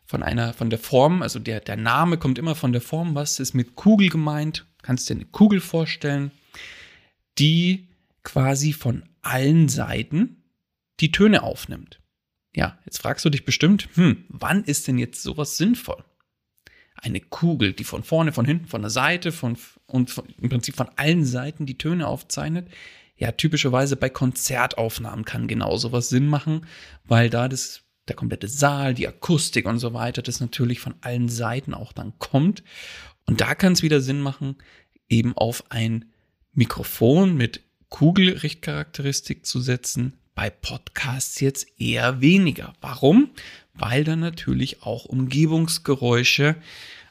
von 0.06 0.22
einer 0.22 0.52
von 0.54 0.70
der 0.70 0.78
Form, 0.78 1.22
also 1.22 1.38
der 1.38 1.60
der 1.60 1.76
Name 1.76 2.16
kommt 2.16 2.38
immer 2.38 2.54
von 2.54 2.72
der 2.72 2.80
Form, 2.80 3.14
was 3.14 3.40
ist 3.40 3.54
mit 3.54 3.74
Kugel 3.74 4.08
gemeint? 4.08 4.66
Kannst 4.82 5.10
du 5.10 5.14
dir 5.14 5.20
eine 5.20 5.30
Kugel 5.30 5.60
vorstellen, 5.60 6.30
die 7.38 7.88
quasi 8.22 8.72
von 8.72 9.04
allen 9.22 9.68
Seiten 9.68 10.44
die 11.00 11.12
Töne 11.12 11.42
aufnimmt. 11.42 12.00
Ja, 12.54 12.78
jetzt 12.86 12.98
fragst 12.98 13.24
du 13.24 13.30
dich 13.30 13.44
bestimmt, 13.44 13.88
hm, 13.94 14.24
wann 14.28 14.64
ist 14.64 14.88
denn 14.88 14.98
jetzt 14.98 15.22
sowas 15.22 15.56
sinnvoll? 15.56 16.02
Eine 16.94 17.20
Kugel, 17.20 17.74
die 17.74 17.84
von 17.84 18.02
vorne, 18.02 18.32
von 18.32 18.46
hinten, 18.46 18.66
von 18.66 18.80
der 18.80 18.90
Seite, 18.90 19.30
von 19.30 19.58
und 19.86 20.10
von, 20.10 20.24
im 20.40 20.48
Prinzip 20.48 20.74
von 20.74 20.88
allen 20.96 21.24
Seiten 21.24 21.66
die 21.66 21.76
Töne 21.76 22.06
aufzeichnet. 22.06 22.68
Ja, 23.16 23.32
typischerweise 23.32 23.96
bei 23.96 24.08
Konzertaufnahmen 24.08 25.24
kann 25.24 25.48
genau 25.48 25.76
sowas 25.76 26.08
Sinn 26.08 26.26
machen, 26.26 26.66
weil 27.04 27.30
da 27.30 27.48
das 27.48 27.82
der 28.08 28.16
komplette 28.16 28.48
Saal, 28.48 28.94
die 28.94 29.08
Akustik 29.08 29.66
und 29.66 29.78
so 29.78 29.94
weiter, 29.94 30.22
das 30.22 30.40
natürlich 30.40 30.80
von 30.80 30.94
allen 31.00 31.28
Seiten 31.28 31.74
auch 31.74 31.92
dann 31.92 32.18
kommt. 32.18 32.62
Und 33.26 33.40
da 33.40 33.54
kann 33.54 33.72
es 33.72 33.82
wieder 33.82 34.00
Sinn 34.00 34.20
machen, 34.20 34.56
eben 35.08 35.36
auf 35.36 35.64
ein 35.70 36.06
Mikrofon 36.52 37.36
mit 37.36 37.62
Kugelrichtcharakteristik 37.88 39.46
zu 39.46 39.60
setzen. 39.60 40.14
Bei 40.34 40.50
Podcasts 40.50 41.40
jetzt 41.40 41.66
eher 41.80 42.20
weniger. 42.20 42.74
Warum? 42.80 43.30
Weil 43.74 44.04
da 44.04 44.16
natürlich 44.16 44.82
auch 44.82 45.04
Umgebungsgeräusche 45.04 46.56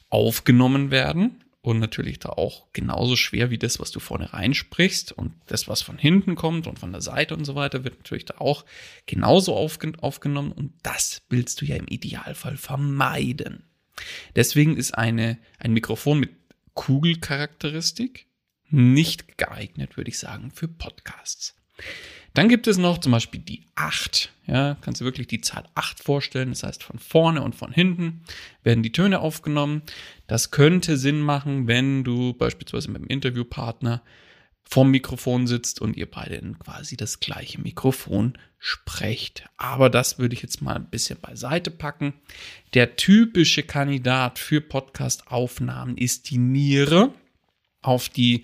aufgenommen 0.10 0.92
werden 0.92 1.45
und 1.66 1.80
natürlich 1.80 2.20
da 2.20 2.30
auch 2.30 2.68
genauso 2.74 3.16
schwer 3.16 3.50
wie 3.50 3.58
das, 3.58 3.80
was 3.80 3.90
du 3.90 4.00
vorne 4.00 4.32
reinsprichst 4.32 5.12
und 5.12 5.34
das, 5.48 5.68
was 5.68 5.82
von 5.82 5.98
hinten 5.98 6.36
kommt 6.36 6.68
und 6.68 6.78
von 6.78 6.92
der 6.92 7.02
Seite 7.02 7.36
und 7.36 7.44
so 7.44 7.56
weiter, 7.56 7.84
wird 7.84 7.98
natürlich 7.98 8.26
da 8.26 8.36
auch 8.38 8.66
genauso 9.08 9.56
aufgen 9.56 9.96
aufgenommen 9.96 10.52
und 10.52 10.74
das 10.84 11.24
willst 11.30 11.62
du 11.62 11.66
ja 11.66 11.76
im 11.76 11.88
Idealfall 11.88 12.58
vermeiden. 12.58 13.64
Deswegen 14.36 14.78
ist 14.78 14.96
eine, 14.96 15.40
ein 15.58 15.74
Mikrofon 15.74 16.20
mit 16.20 16.30
Kugelcharakteristik 16.76 18.28
nicht 18.70 19.40
geeignet, 19.40 19.98
würde 19.98 20.10
ich 20.10 20.20
sagen, 20.20 20.52
für 20.52 20.68
Podcasts. 20.68 21.56
Dann 22.36 22.50
gibt 22.50 22.68
es 22.68 22.78
noch 22.78 22.98
zum 22.98 23.14
Beispiel 23.14 23.40
die 23.40 23.64
8. 23.76 24.30
Ja, 24.46 24.78
kannst 24.82 25.02
du 25.02 25.06
wirklich 25.06 25.28
die 25.28 25.42
Zahl 25.42 25.64
8 25.74 26.04
vorstellen. 26.04 26.50
Das 26.50 26.64
heißt, 26.64 26.84
von 26.84 27.00
vorne 27.00 27.42
und 27.42 27.56
von 27.56 27.72
hinten 27.72 28.24
werden 28.62 28.84
die 28.84 28.92
Töne 28.92 29.22
aufgenommen. 29.22 29.82
Das 30.28 30.52
könnte 30.52 30.98
Sinn 30.98 31.22
machen, 31.22 31.68
wenn 31.68 32.04
du 32.04 32.34
beispielsweise 32.34 32.92
mit 32.92 33.02
dem 33.02 33.08
Interviewpartner 33.08 34.04
vorm 34.68 34.92
Mikrofon 34.92 35.48
sitzt 35.48 35.80
und 35.80 35.96
ihr 35.96 36.10
beide 36.10 36.36
in 36.36 36.60
quasi 36.60 36.98
das 36.98 37.20
gleiche 37.20 37.62
Mikrofon 37.62 38.38
sprecht. 38.60 39.46
Aber 39.56 39.90
das 39.90 40.20
würde 40.20 40.36
ich 40.36 40.42
jetzt 40.42 40.62
mal 40.62 40.76
ein 40.76 40.90
bisschen 40.90 41.20
beiseite 41.22 41.72
packen. 41.72 42.14
Der 42.74 42.98
typische 42.98 43.64
Kandidat 43.64 44.40
für 44.40 44.60
Podcast-Aufnahmen 44.60 45.98
ist 45.98 46.30
die 46.32 46.40
Niere. 46.40 47.14
Auf 47.82 48.10
die 48.10 48.44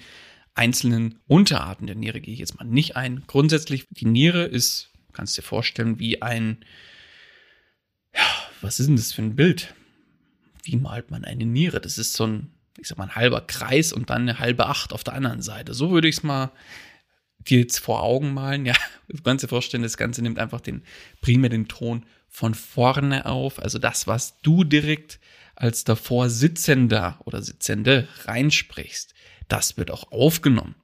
einzelnen 0.62 1.20
Unterarten 1.28 1.88
der 1.88 1.96
Niere 1.96 2.22
gehe 2.22 2.36
ich 2.36 2.40
jetzt 2.40 2.60
mal 2.60 2.66
nicht 2.66 2.96
ein. 2.96 3.24
Grundsätzlich, 3.26 3.88
die 3.90 4.06
Niere 4.06 4.44
ist, 4.44 4.92
kannst 5.12 5.36
du 5.36 5.42
dir 5.42 5.48
vorstellen, 5.48 5.98
wie 5.98 6.22
ein, 6.22 6.64
ja, 8.14 8.22
was 8.62 8.80
ist 8.80 8.86
denn 8.86 8.96
das 8.96 9.12
für 9.12 9.24
ein 9.24 9.36
Bild? 9.36 9.74
Wie 10.62 10.76
malt 10.76 11.10
man 11.10 11.26
eine 11.26 11.48
Niere? 11.48 11.82
Das 11.82 11.98
ist 11.98 12.14
so 12.14 12.28
ein, 12.28 12.52
ich 12.78 12.88
sag 12.88 13.00
mal, 13.00 13.06
ein 13.06 13.16
halber 13.16 13.42
Kreis 13.42 13.92
und 13.92 14.12
dann 14.12 14.22
eine 14.22 14.38
halbe 14.38 14.68
Acht 14.68 14.94
auf 14.94 15.04
der 15.04 15.16
anderen 15.16 15.42
Seite. 15.42 15.74
So 15.74 15.90
würde 15.90 16.08
ich 16.08 16.18
es 16.18 16.24
mal 16.24 16.52
dir 17.40 17.62
jetzt 17.62 17.80
vor 17.80 18.04
Augen 18.04 18.32
malen. 18.32 18.68
Ja, 18.68 18.76
du 19.08 19.20
kannst 19.24 19.44
dir 19.44 19.48
vorstellen, 19.48 19.82
das 19.82 19.98
Ganze 19.98 20.22
nimmt 20.22 20.38
einfach 20.38 20.62
den, 20.62 20.84
primär 21.22 21.50
den 21.50 21.70
Ton 21.70 22.06
von 22.30 22.54
vorne 22.54 23.26
auf. 23.26 23.58
Also 23.58 23.80
das, 23.80 24.06
was 24.06 24.40
du 24.42 24.64
direkt 24.64 25.20
als 25.56 25.86
davor 25.86 26.30
Sitzender 26.30 27.20
oder 27.26 27.42
Sitzende 27.42 28.08
reinsprichst 28.26 29.16
das 29.48 29.78
wird 29.78 29.92
auch 29.92 30.12
aufgenommen. 30.12 30.76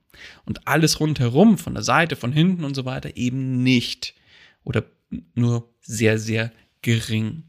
Und 0.45 0.67
alles 0.67 0.99
rundherum, 0.99 1.57
von 1.57 1.73
der 1.73 1.83
Seite, 1.83 2.15
von 2.15 2.31
hinten 2.31 2.63
und 2.63 2.75
so 2.75 2.85
weiter, 2.85 3.17
eben 3.17 3.61
nicht. 3.63 4.15
Oder 4.63 4.83
nur 5.35 5.69
sehr, 5.81 6.17
sehr 6.17 6.51
gering. 6.81 7.43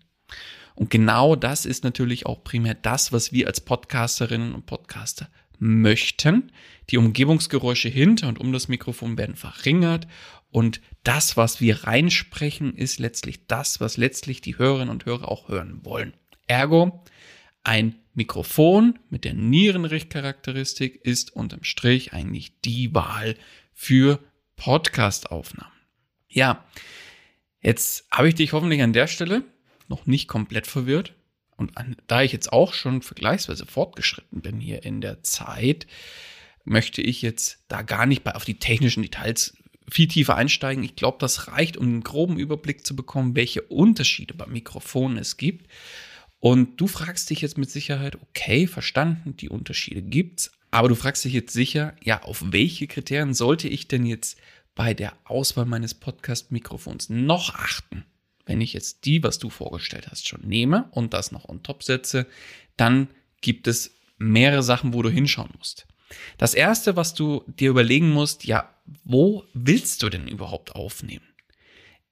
Und 0.75 0.91
genau 0.91 1.35
das 1.35 1.67
ist 1.67 1.83
natürlich 1.83 2.27
auch 2.27 2.45
primär 2.45 2.75
das, 2.75 3.13
was 3.13 3.33
wir 3.33 3.47
als 3.47 3.61
Podcasterinnen 3.61 4.55
und 4.55 4.67
Podcaster 4.67 5.29
möchten. 5.59 6.53
Die 6.91 6.99
Umgebungsgeräusche 6.99 7.89
hinter 7.89 8.29
und 8.29 8.39
um 8.39 8.53
das 8.53 8.69
Mikrofon 8.69 9.19
werden 9.19 9.35
verringert 9.35 10.07
und 10.51 10.81
das, 11.05 11.37
was 11.37 11.61
wir 11.61 11.85
reinsprechen, 11.85 12.75
ist 12.75 12.99
letztlich 12.99 13.47
das, 13.47 13.81
was 13.81 13.97
letztlich 13.97 14.41
die 14.41 14.57
Hörerinnen 14.57 14.91
und 14.91 15.05
Hörer 15.05 15.31
auch 15.31 15.49
hören 15.49 15.81
wollen. 15.85 16.15
Ergo, 16.47 17.05
ein 17.65 17.97
Mikrofon 18.15 18.99
mit 19.11 19.25
der 19.25 19.35
Nierenrichtcharakteristik 19.35 21.05
ist 21.05 21.35
unterm 21.35 21.65
Strich 21.65 22.13
eigentlich 22.13 22.61
die 22.61 22.95
Wahl 22.95 23.37
für 23.75 24.21
Podcast-Aufnahmen. 24.57 25.73
Ja, 26.29 26.65
jetzt 27.61 28.07
habe 28.11 28.29
ich 28.29 28.35
dich 28.35 28.53
hoffentlich 28.53 28.83
an 28.83 28.93
der 28.93 29.07
Stelle 29.07 29.45
noch 29.89 30.07
nicht 30.07 30.29
komplett 30.29 30.67
verwirrt. 30.67 31.15
Und 31.57 31.77
an, 31.77 31.97
da 32.07 32.23
ich 32.23 32.33
jetzt 32.33 32.53
auch 32.53 32.73
schon 32.73 33.03
vergleichsweise 33.03 33.67
fortgeschritten 33.67 34.43
bin 34.43 34.61
hier 34.61 34.85
in 34.85 35.01
der 35.01 35.23
Zeit, 35.23 35.87
möchte 36.65 37.03
ich 37.03 37.23
jetzt 37.23 37.65
da 37.69 37.83
gar 37.83 38.07
nicht 38.07 38.23
bei 38.23 38.35
auf 38.35 38.45
die 38.45 38.59
technischen 38.59 39.03
Details 39.03 39.57
viel 39.91 40.07
tiefer 40.07 40.37
einsteigen. 40.37 40.85
Ich 40.85 40.97
glaube, 40.97 41.19
das 41.21 41.49
reicht, 41.49 41.77
um 41.77 41.87
einen 41.87 42.03
groben 42.03 42.39
Überblick 42.39 42.87
zu 42.87 42.95
bekommen, 42.95 43.35
welche 43.35 43.63
Unterschiede 43.63 44.35
beim 44.35 44.53
Mikrofon 44.53 45.17
es 45.17 45.37
gibt. 45.37 45.69
Und 46.41 46.81
du 46.81 46.87
fragst 46.87 47.31
dich 47.31 47.41
jetzt 47.41 47.59
mit 47.59 47.71
Sicherheit, 47.71 48.17
okay, 48.23 48.67
verstanden, 48.67 49.37
die 49.37 49.49
Unterschiede 49.49 50.03
gibt's, 50.03 50.53
aber 50.71 50.89
du 50.89 50.95
fragst 50.95 51.25
dich 51.25 51.33
jetzt 51.33 51.53
sicher, 51.53 51.95
ja, 52.03 52.23
auf 52.23 52.45
welche 52.53 52.87
Kriterien 52.87 53.35
sollte 53.35 53.69
ich 53.69 53.89
denn 53.89 54.07
jetzt 54.07 54.39
bei 54.75 54.95
der 54.95 55.15
Auswahl 55.25 55.65
meines 55.65 55.95
Podcast-Mikrofons 55.95 57.09
noch 57.09 57.55
achten? 57.55 58.05
Wenn 58.47 58.61
ich 58.61 58.73
jetzt 58.73 59.05
die, 59.05 59.23
was 59.23 59.39
du 59.39 59.51
vorgestellt 59.51 60.09
hast, 60.11 60.29
schon 60.29 60.43
nehme 60.43 60.89
und 60.93 61.13
das 61.13 61.33
noch 61.33 61.49
on 61.49 61.63
top 61.63 61.83
setze, 61.83 62.27
dann 62.77 63.09
gibt 63.41 63.67
es 63.67 63.95
mehrere 64.19 64.63
Sachen, 64.63 64.95
wo 64.95 65.03
du 65.03 65.11
hinschauen 65.11 65.51
musst. 65.59 65.87
Das 66.39 66.55
erste, 66.55 66.97
was 66.97 67.15
du 67.15 67.45
dir 67.47 67.71
überlegen 67.71 68.11
musst, 68.11 68.45
ja, 68.45 68.73
wo 69.05 69.45
willst 69.53 70.03
du 70.03 70.09
denn 70.09 70.29
überhaupt 70.29 70.75
aufnehmen? 70.75 71.28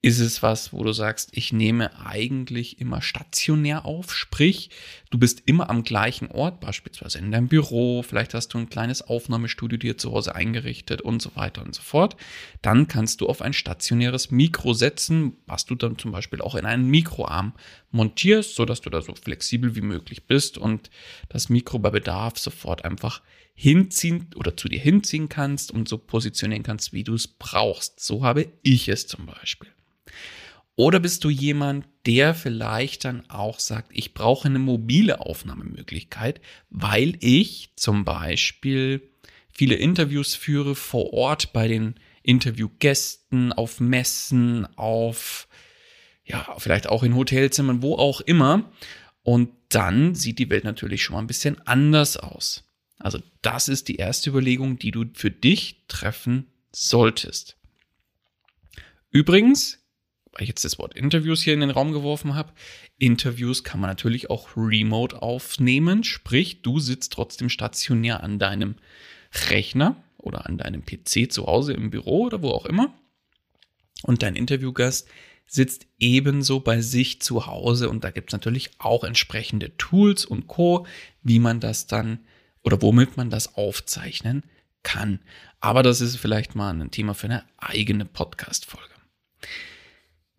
Ist 0.02 0.20
es 0.20 0.42
was, 0.42 0.72
wo 0.72 0.84
du 0.84 0.92
sagst, 0.92 1.30
ich 1.32 1.52
nehme 1.52 1.98
eigentlich 1.98 2.80
immer 2.80 3.02
stationär 3.02 3.84
auf, 3.84 4.14
sprich, 4.14 4.70
du 5.10 5.18
bist 5.18 5.42
immer 5.46 5.68
am 5.68 5.82
gleichen 5.82 6.30
Ort, 6.30 6.60
beispielsweise 6.60 7.18
in 7.18 7.32
deinem 7.32 7.48
Büro, 7.48 8.02
vielleicht 8.02 8.34
hast 8.34 8.54
du 8.54 8.58
ein 8.58 8.70
kleines 8.70 9.02
Aufnahmestudio 9.02 9.78
dir 9.78 9.98
zu 9.98 10.12
Hause 10.12 10.34
eingerichtet 10.34 11.00
und 11.00 11.22
so 11.22 11.34
weiter 11.34 11.64
und 11.64 11.74
so 11.74 11.82
fort. 11.82 12.16
Dann 12.62 12.86
kannst 12.86 13.20
du 13.20 13.26
auf 13.26 13.42
ein 13.42 13.52
stationäres 13.52 14.30
Mikro 14.30 14.74
setzen, 14.74 15.38
was 15.46 15.64
du 15.64 15.74
dann 15.74 15.98
zum 15.98 16.12
Beispiel 16.12 16.40
auch 16.40 16.54
in 16.54 16.66
einen 16.66 16.88
Mikroarm 16.88 17.54
montierst, 17.90 18.54
sodass 18.54 18.82
du 18.82 18.90
da 18.90 19.02
so 19.02 19.14
flexibel 19.14 19.74
wie 19.74 19.80
möglich 19.80 20.26
bist 20.26 20.58
und 20.58 20.90
das 21.28 21.48
Mikro 21.48 21.78
bei 21.78 21.90
Bedarf 21.90 22.38
sofort 22.38 22.84
einfach 22.84 23.22
hinziehen 23.56 24.28
oder 24.36 24.56
zu 24.56 24.68
dir 24.68 24.78
hinziehen 24.78 25.28
kannst 25.28 25.72
und 25.72 25.88
so 25.88 25.98
positionieren 25.98 26.62
kannst, 26.62 26.92
wie 26.92 27.02
du 27.02 27.14
es 27.14 27.26
brauchst. 27.26 27.98
So 28.00 28.22
habe 28.22 28.48
ich 28.62 28.88
es 28.88 29.06
zum 29.08 29.26
Beispiel. 29.26 29.70
Oder 30.76 31.00
bist 31.00 31.24
du 31.24 31.30
jemand, 31.30 31.86
der 32.04 32.34
vielleicht 32.34 33.06
dann 33.06 33.28
auch 33.30 33.58
sagt, 33.58 33.90
ich 33.94 34.12
brauche 34.12 34.46
eine 34.46 34.58
mobile 34.58 35.20
Aufnahmemöglichkeit, 35.20 36.42
weil 36.68 37.16
ich 37.20 37.70
zum 37.76 38.04
Beispiel 38.04 39.00
viele 39.50 39.76
Interviews 39.76 40.34
führe 40.34 40.74
vor 40.74 41.14
Ort 41.14 41.54
bei 41.54 41.66
den 41.66 41.94
Interviewgästen, 42.22 43.54
auf 43.54 43.80
Messen, 43.80 44.66
auf, 44.76 45.48
ja, 46.24 46.46
vielleicht 46.58 46.90
auch 46.90 47.02
in 47.04 47.14
Hotelzimmern, 47.14 47.80
wo 47.80 47.94
auch 47.94 48.20
immer. 48.20 48.70
Und 49.22 49.48
dann 49.70 50.14
sieht 50.14 50.38
die 50.38 50.50
Welt 50.50 50.64
natürlich 50.64 51.02
schon 51.02 51.14
mal 51.14 51.20
ein 51.20 51.26
bisschen 51.26 51.58
anders 51.66 52.18
aus. 52.18 52.65
Also 53.06 53.20
das 53.42 53.68
ist 53.68 53.88
die 53.88 53.96
erste 53.96 54.30
Überlegung, 54.30 54.78
die 54.78 54.90
du 54.90 55.04
für 55.14 55.30
dich 55.30 55.84
treffen 55.88 56.48
solltest. 56.72 57.56
Übrigens 59.10 59.78
weil 60.36 60.42
ich 60.42 60.48
jetzt 60.50 60.66
das 60.66 60.78
Wort 60.78 60.94
Interviews 60.94 61.40
hier 61.40 61.54
in 61.54 61.60
den 61.60 61.70
Raum 61.70 61.92
geworfen 61.92 62.34
habe, 62.34 62.52
Interviews 62.98 63.64
kann 63.64 63.80
man 63.80 63.88
natürlich 63.88 64.28
auch 64.28 64.50
remote 64.54 65.22
aufnehmen, 65.22 66.04
sprich, 66.04 66.60
du 66.60 66.78
sitzt 66.78 67.14
trotzdem 67.14 67.48
stationär 67.48 68.22
an 68.22 68.38
deinem 68.38 68.74
Rechner 69.48 69.96
oder 70.18 70.44
an 70.44 70.58
deinem 70.58 70.84
PC 70.84 71.32
zu 71.32 71.46
Hause 71.46 71.72
im 71.72 71.88
Büro 71.88 72.24
oder 72.24 72.42
wo 72.42 72.50
auch 72.50 72.66
immer. 72.66 72.92
Und 74.02 74.22
dein 74.22 74.36
Interviewgast 74.36 75.08
sitzt 75.46 75.86
ebenso 75.98 76.60
bei 76.60 76.82
sich 76.82 77.22
zu 77.22 77.46
Hause 77.46 77.88
und 77.88 78.04
da 78.04 78.10
gibt 78.10 78.28
es 78.28 78.32
natürlich 78.32 78.72
auch 78.78 79.04
entsprechende 79.04 79.74
Tools 79.78 80.26
und 80.26 80.48
Co, 80.48 80.86
wie 81.22 81.38
man 81.38 81.60
das 81.60 81.86
dann 81.86 82.18
oder 82.66 82.82
womit 82.82 83.16
man 83.16 83.30
das 83.30 83.54
aufzeichnen 83.54 84.42
kann. 84.82 85.20
Aber 85.60 85.84
das 85.84 86.00
ist 86.00 86.16
vielleicht 86.16 86.56
mal 86.56 86.70
ein 86.70 86.90
Thema 86.90 87.14
für 87.14 87.26
eine 87.28 87.44
eigene 87.58 88.04
Podcast-Folge. 88.04 88.92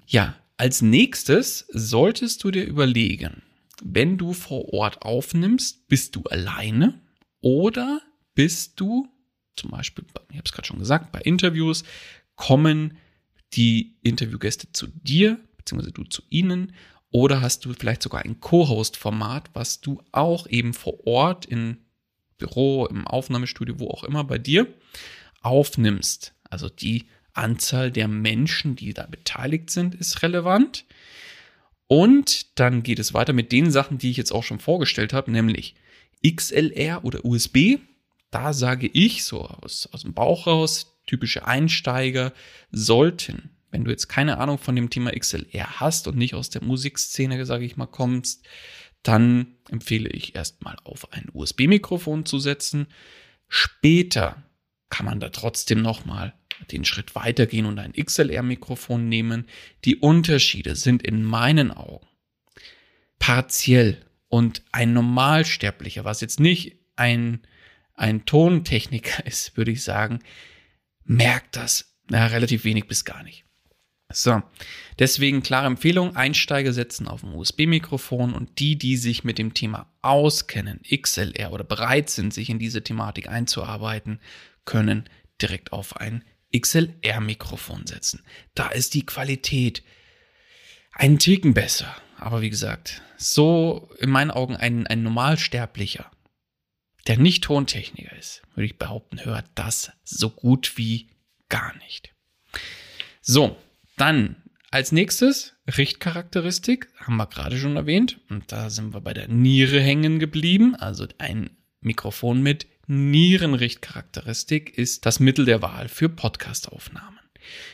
Ja, 0.05 0.35
als 0.57 0.81
nächstes 0.81 1.65
solltest 1.69 2.43
du 2.43 2.51
dir 2.51 2.65
überlegen, 2.65 3.43
wenn 3.81 4.17
du 4.17 4.33
vor 4.33 4.73
Ort 4.73 5.03
aufnimmst, 5.03 5.87
bist 5.87 6.17
du 6.17 6.23
alleine 6.23 6.99
oder 7.39 8.01
bist 8.35 8.77
du, 8.79 9.07
zum 9.55 9.71
Beispiel, 9.71 10.03
ich 10.29 10.35
habe 10.35 10.45
es 10.45 10.51
gerade 10.51 10.67
schon 10.67 10.79
gesagt, 10.79 11.13
bei 11.13 11.21
Interviews 11.21 11.85
kommen 12.35 12.97
die 13.53 13.95
Interviewgäste 14.03 14.69
zu 14.73 14.87
dir, 14.87 15.39
beziehungsweise 15.55 15.93
du 15.93 16.03
zu 16.03 16.23
ihnen, 16.29 16.73
oder 17.09 17.39
hast 17.39 17.63
du 17.63 17.71
vielleicht 17.71 18.03
sogar 18.03 18.25
ein 18.25 18.41
Co-Host-Format, 18.41 19.51
was 19.53 19.79
du 19.79 20.01
auch 20.11 20.45
eben 20.47 20.73
vor 20.73 21.07
Ort 21.07 21.45
in 21.45 21.77
Büro, 22.37 22.85
im 22.85 23.07
Aufnahmestudio, 23.07 23.79
wo 23.79 23.89
auch 23.89 24.03
immer 24.03 24.23
bei 24.23 24.37
dir 24.37 24.67
aufnimmst. 25.41 26.33
Also 26.49 26.69
die 26.69 27.05
Anzahl 27.33 27.91
der 27.91 28.07
Menschen, 28.07 28.75
die 28.75 28.93
da 28.93 29.05
beteiligt 29.05 29.69
sind, 29.69 29.95
ist 29.95 30.23
relevant. 30.23 30.85
Und 31.87 32.59
dann 32.59 32.83
geht 32.83 32.99
es 32.99 33.13
weiter 33.13 33.33
mit 33.33 33.51
den 33.51 33.71
Sachen, 33.71 33.97
die 33.97 34.11
ich 34.11 34.17
jetzt 34.17 34.31
auch 34.31 34.43
schon 34.43 34.59
vorgestellt 34.59 35.13
habe, 35.13 35.31
nämlich 35.31 35.75
XLR 36.25 37.05
oder 37.05 37.23
USB. 37.23 37.77
Da 38.31 38.53
sage 38.53 38.87
ich 38.87 39.23
so 39.23 39.41
aus, 39.41 39.87
aus 39.91 40.01
dem 40.01 40.13
Bauch 40.13 40.47
raus, 40.47 40.97
typische 41.05 41.47
Einsteiger 41.47 42.33
sollten, 42.71 43.51
wenn 43.71 43.85
du 43.85 43.91
jetzt 43.91 44.07
keine 44.07 44.37
Ahnung 44.37 44.57
von 44.57 44.75
dem 44.75 44.89
Thema 44.89 45.11
XLR 45.11 45.79
hast 45.79 46.07
und 46.07 46.17
nicht 46.17 46.33
aus 46.33 46.49
der 46.49 46.63
Musikszene, 46.63 47.45
sage 47.45 47.65
ich 47.65 47.77
mal, 47.77 47.85
kommst, 47.85 48.45
dann 49.07 49.55
empfehle 49.69 50.09
ich 50.09 50.35
erstmal 50.35 50.77
auf 50.83 51.13
ein 51.13 51.27
USB-Mikrofon 51.33 52.25
zu 52.25 52.39
setzen. 52.39 52.87
Später 53.47 54.43
kann 54.89 55.05
man 55.05 55.19
da 55.19 55.29
trotzdem 55.29 55.81
nochmal 55.81 56.33
den 56.71 56.85
Schritt 56.85 57.15
weitergehen 57.15 57.65
und 57.65 57.79
ein 57.79 57.93
XLR-Mikrofon 57.93 59.07
nehmen. 59.07 59.47
Die 59.85 59.97
Unterschiede 59.97 60.75
sind 60.75 61.03
in 61.03 61.23
meinen 61.23 61.71
Augen 61.71 62.07
partiell 63.19 64.05
und 64.27 64.63
ein 64.71 64.93
Normalsterblicher, 64.93 66.05
was 66.05 66.21
jetzt 66.21 66.39
nicht 66.39 66.77
ein, 66.95 67.41
ein 67.93 68.25
Tontechniker 68.25 69.25
ist, 69.25 69.57
würde 69.57 69.71
ich 69.71 69.83
sagen, 69.83 70.19
merkt 71.03 71.55
das 71.55 71.97
na, 72.09 72.27
relativ 72.27 72.63
wenig 72.63 72.87
bis 72.87 73.03
gar 73.05 73.23
nicht. 73.23 73.46
So, 74.11 74.41
deswegen 74.99 75.43
klare 75.43 75.67
Empfehlung, 75.67 76.15
Einsteiger 76.15 76.71
setzen 76.71 77.07
auf 77.07 77.23
ein 77.23 77.33
USB-Mikrofon 77.33 78.33
und 78.33 78.59
die, 78.59 78.77
die 78.77 78.95
sich 78.95 79.25
mit 79.25 79.37
dem 79.37 79.53
Thema 79.53 79.91
auskennen, 80.01 80.79
XLR 80.89 81.51
oder 81.51 81.65
bereit 81.65 82.09
sind, 82.09 82.33
sich 82.33 82.49
in 82.49 82.57
diese 82.57 82.83
Thematik 82.83 83.27
einzuarbeiten, 83.27 84.19
können 84.63 85.09
direkt 85.41 85.73
auf 85.73 85.97
ein 85.97 86.23
XLR-Mikrofon 86.55 87.85
setzen. 87.85 88.23
Da 88.55 88.69
ist 88.69 88.93
die 88.93 89.05
Qualität 89.05 89.83
einen 90.93 91.19
Ticken 91.19 91.53
besser. 91.53 91.93
Aber 92.17 92.41
wie 92.41 92.49
gesagt, 92.49 93.01
so 93.17 93.89
in 93.99 94.09
meinen 94.09 94.31
Augen 94.31 94.55
ein, 94.55 94.87
ein 94.87 95.03
Normalsterblicher, 95.03 96.09
der 97.07 97.17
nicht 97.17 97.43
Tontechniker 97.43 98.15
ist, 98.15 98.41
würde 98.55 98.65
ich 98.65 98.77
behaupten, 98.77 99.23
hört 99.23 99.45
das 99.55 99.91
so 100.03 100.29
gut 100.29 100.77
wie 100.77 101.09
gar 101.49 101.75
nicht. 101.77 102.13
So, 103.21 103.57
dann 103.97 104.37
als 104.71 104.91
nächstes 104.91 105.55
Richtcharakteristik, 105.77 106.87
haben 106.97 107.17
wir 107.17 107.25
gerade 107.27 107.57
schon 107.57 107.75
erwähnt. 107.75 108.19
Und 108.29 108.51
da 108.51 108.69
sind 108.69 108.93
wir 108.93 109.01
bei 109.01 109.13
der 109.13 109.27
Niere 109.27 109.79
hängen 109.79 110.19
geblieben. 110.19 110.75
Also 110.75 111.07
ein 111.17 111.49
Mikrofon 111.81 112.41
mit 112.41 112.67
Nierenrichtcharakteristik 112.87 114.77
ist 114.77 115.05
das 115.05 115.19
Mittel 115.19 115.45
der 115.45 115.61
Wahl 115.61 115.87
für 115.89 116.09
Podcastaufnahmen. 116.09 117.19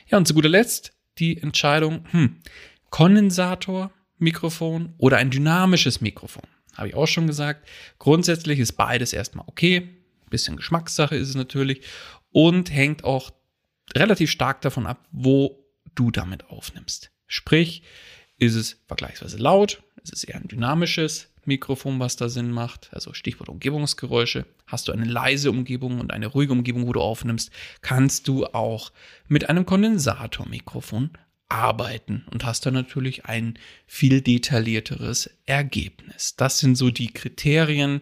Ja, 0.07 0.17
und 0.17 0.27
zu 0.27 0.33
guter 0.33 0.49
Letzt 0.49 0.93
die 1.19 1.37
Entscheidung, 1.37 2.05
hm, 2.11 2.37
Kondensator, 2.89 3.91
Mikrofon 4.17 4.93
oder 4.97 5.17
ein 5.17 5.29
dynamisches 5.29 6.01
Mikrofon. 6.01 6.43
Habe 6.75 6.89
ich 6.89 6.95
auch 6.95 7.07
schon 7.07 7.27
gesagt. 7.27 7.67
Grundsätzlich 7.99 8.59
ist 8.59 8.73
beides 8.73 9.13
erstmal 9.13 9.45
okay. 9.47 9.89
Bisschen 10.29 10.57
Geschmackssache 10.57 11.15
ist 11.15 11.29
es 11.29 11.35
natürlich 11.35 11.81
und 12.31 12.71
hängt 12.71 13.03
auch 13.03 13.31
relativ 13.95 14.31
stark 14.31 14.61
davon 14.61 14.87
ab, 14.87 15.07
wo 15.11 15.62
du 15.95 16.11
damit 16.11 16.49
aufnimmst. 16.49 17.11
Sprich, 17.27 17.83
ist 18.37 18.55
es 18.55 18.81
vergleichsweise 18.87 19.37
laut, 19.37 19.83
ist 20.03 20.13
es 20.13 20.23
eher 20.23 20.35
ein 20.35 20.47
dynamisches 20.47 21.29
Mikrofon, 21.45 21.99
was 21.99 22.15
da 22.15 22.29
Sinn 22.29 22.51
macht, 22.51 22.89
also 22.93 23.13
Stichwort 23.13 23.49
Umgebungsgeräusche. 23.49 24.45
Hast 24.65 24.87
du 24.87 24.91
eine 24.91 25.05
leise 25.05 25.49
Umgebung 25.49 25.99
und 25.99 26.11
eine 26.11 26.27
ruhige 26.27 26.53
Umgebung, 26.53 26.87
wo 26.87 26.93
du 26.93 27.01
aufnimmst, 27.01 27.51
kannst 27.81 28.27
du 28.27 28.45
auch 28.47 28.91
mit 29.27 29.49
einem 29.49 29.65
Kondensatormikrofon 29.65 31.11
arbeiten 31.49 32.25
und 32.31 32.45
hast 32.45 32.65
dann 32.65 32.73
natürlich 32.73 33.25
ein 33.25 33.59
viel 33.85 34.21
detaillierteres 34.21 35.29
Ergebnis. 35.45 36.35
Das 36.35 36.59
sind 36.59 36.75
so 36.75 36.89
die 36.89 37.11
Kriterien, 37.11 38.01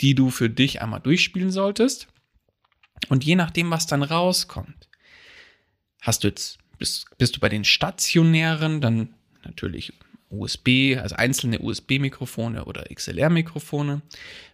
die 0.00 0.14
du 0.14 0.30
für 0.30 0.50
dich 0.50 0.82
einmal 0.82 1.00
durchspielen 1.00 1.52
solltest. 1.52 2.08
Und 3.08 3.24
je 3.24 3.36
nachdem, 3.36 3.70
was 3.70 3.86
dann 3.86 4.02
rauskommt, 4.02 4.88
hast 6.00 6.24
du 6.24 6.28
jetzt 6.28 6.58
bist, 6.82 7.06
bist 7.16 7.36
du 7.36 7.40
bei 7.40 7.48
den 7.48 7.62
stationären, 7.62 8.80
dann 8.80 9.14
natürlich 9.44 9.92
USB, 10.30 10.96
also 10.98 11.14
einzelne 11.14 11.60
USB-Mikrofone 11.60 12.64
oder 12.64 12.86
XLR-Mikrofone. 12.92 14.02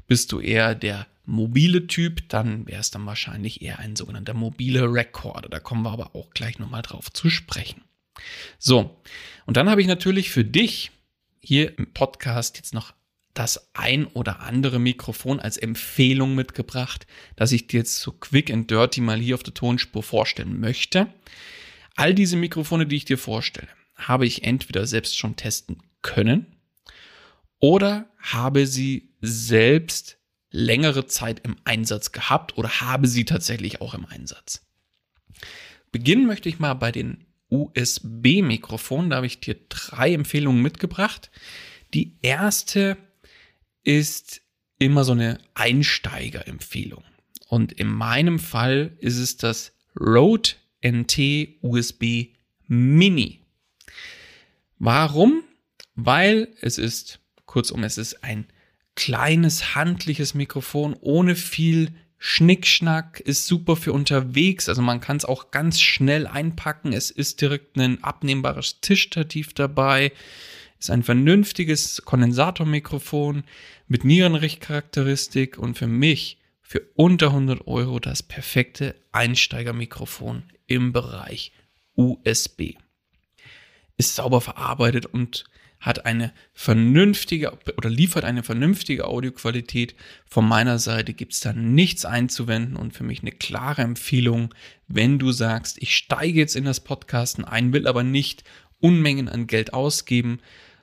Bist 0.06 0.32
du 0.32 0.40
eher 0.40 0.74
der 0.74 1.06
mobile 1.24 1.86
Typ, 1.86 2.28
dann 2.28 2.66
wäre 2.66 2.80
es 2.80 2.90
dann 2.90 3.06
wahrscheinlich 3.06 3.62
eher 3.62 3.78
ein 3.78 3.96
sogenannter 3.96 4.34
mobile 4.34 4.92
Recorder. 4.92 5.48
Da 5.48 5.58
kommen 5.58 5.84
wir 5.84 5.90
aber 5.90 6.14
auch 6.14 6.28
gleich 6.30 6.58
nochmal 6.58 6.82
drauf 6.82 7.10
zu 7.10 7.30
sprechen. 7.30 7.80
So, 8.58 9.00
und 9.46 9.56
dann 9.56 9.70
habe 9.70 9.80
ich 9.80 9.86
natürlich 9.86 10.28
für 10.28 10.44
dich 10.44 10.90
hier 11.40 11.78
im 11.78 11.94
Podcast 11.94 12.58
jetzt 12.58 12.74
noch 12.74 12.92
das 13.32 13.70
ein 13.72 14.06
oder 14.06 14.40
andere 14.40 14.78
Mikrofon 14.78 15.40
als 15.40 15.56
Empfehlung 15.56 16.34
mitgebracht, 16.34 17.06
dass 17.36 17.52
ich 17.52 17.68
dir 17.68 17.78
jetzt 17.78 18.00
so 18.00 18.12
quick 18.12 18.52
and 18.52 18.70
dirty 18.70 19.00
mal 19.00 19.18
hier 19.18 19.34
auf 19.36 19.42
der 19.42 19.54
Tonspur 19.54 20.02
vorstellen 20.02 20.60
möchte. 20.60 21.08
All 21.98 22.14
diese 22.14 22.36
Mikrofone, 22.36 22.86
die 22.86 22.94
ich 22.94 23.06
dir 23.06 23.18
vorstelle, 23.18 23.66
habe 23.96 24.24
ich 24.24 24.44
entweder 24.44 24.86
selbst 24.86 25.18
schon 25.18 25.34
testen 25.34 25.82
können 26.00 26.46
oder 27.58 28.08
habe 28.18 28.68
sie 28.68 29.10
selbst 29.20 30.16
längere 30.52 31.06
Zeit 31.06 31.40
im 31.44 31.56
Einsatz 31.64 32.12
gehabt 32.12 32.56
oder 32.56 32.80
habe 32.80 33.08
sie 33.08 33.24
tatsächlich 33.24 33.80
auch 33.80 33.94
im 33.94 34.06
Einsatz. 34.06 34.64
Beginnen 35.90 36.28
möchte 36.28 36.48
ich 36.48 36.60
mal 36.60 36.74
bei 36.74 36.92
den 36.92 37.26
USB-Mikrofonen. 37.48 39.10
Da 39.10 39.16
habe 39.16 39.26
ich 39.26 39.40
dir 39.40 39.56
drei 39.68 40.14
Empfehlungen 40.14 40.62
mitgebracht. 40.62 41.32
Die 41.94 42.16
erste 42.22 42.96
ist 43.82 44.40
immer 44.78 45.02
so 45.02 45.12
eine 45.12 45.40
Einsteiger-Empfehlung. 45.54 47.02
Und 47.48 47.72
in 47.72 47.88
meinem 47.88 48.38
Fall 48.38 48.96
ist 49.00 49.18
es 49.18 49.36
das 49.36 49.72
Rode 49.98 50.50
NT 50.82 51.58
USB 51.62 52.28
Mini. 52.66 53.40
Warum? 54.78 55.42
Weil 55.94 56.48
es 56.60 56.78
ist, 56.78 57.20
kurzum, 57.46 57.82
es 57.82 57.98
ist 57.98 58.22
ein 58.22 58.46
kleines 58.94 59.74
handliches 59.74 60.34
Mikrofon 60.34 60.96
ohne 61.00 61.34
viel 61.34 61.92
Schnickschnack, 62.18 63.20
ist 63.20 63.46
super 63.46 63.76
für 63.76 63.92
unterwegs, 63.92 64.68
also 64.68 64.82
man 64.82 65.00
kann 65.00 65.16
es 65.16 65.24
auch 65.24 65.52
ganz 65.52 65.80
schnell 65.80 66.26
einpacken. 66.26 66.92
Es 66.92 67.10
ist 67.10 67.40
direkt 67.40 67.76
ein 67.78 68.02
abnehmbares 68.02 68.80
Tischstativ 68.80 69.54
dabei, 69.54 70.12
ist 70.80 70.90
ein 70.90 71.04
vernünftiges 71.04 72.02
Kondensatormikrofon 72.04 73.44
mit 73.86 74.04
Nierenrichtcharakteristik 74.04 75.58
und 75.58 75.78
für 75.78 75.86
mich 75.86 76.38
für 76.68 76.82
unter 76.96 77.28
100 77.28 77.66
Euro 77.66 77.98
das 77.98 78.22
perfekte 78.22 78.94
Einsteigermikrofon 79.10 80.42
im 80.66 80.92
Bereich 80.92 81.50
USB. 81.94 82.74
Ist 83.96 84.14
sauber 84.14 84.42
verarbeitet 84.42 85.06
und 85.06 85.46
hat 85.80 86.04
eine 86.04 86.30
vernünftige 86.52 87.56
oder 87.78 87.88
liefert 87.88 88.24
eine 88.24 88.42
vernünftige 88.42 89.06
Audioqualität. 89.06 89.94
Von 90.26 90.46
meiner 90.46 90.78
Seite 90.78 91.14
gibt 91.14 91.32
es 91.32 91.40
da 91.40 91.54
nichts 91.54 92.04
einzuwenden 92.04 92.76
und 92.76 92.92
für 92.92 93.02
mich 93.02 93.22
eine 93.22 93.32
klare 93.32 93.80
Empfehlung, 93.80 94.54
wenn 94.88 95.18
du 95.18 95.32
sagst, 95.32 95.78
ich 95.80 95.96
steige 95.96 96.38
jetzt 96.38 96.54
in 96.54 96.66
das 96.66 96.80
Podcasten 96.80 97.46
ein, 97.46 97.72
will 97.72 97.86
aber 97.86 98.02
nicht 98.02 98.44
Unmengen 98.78 99.30
an 99.30 99.46
Geld 99.46 99.72
ausgeben 99.72 100.40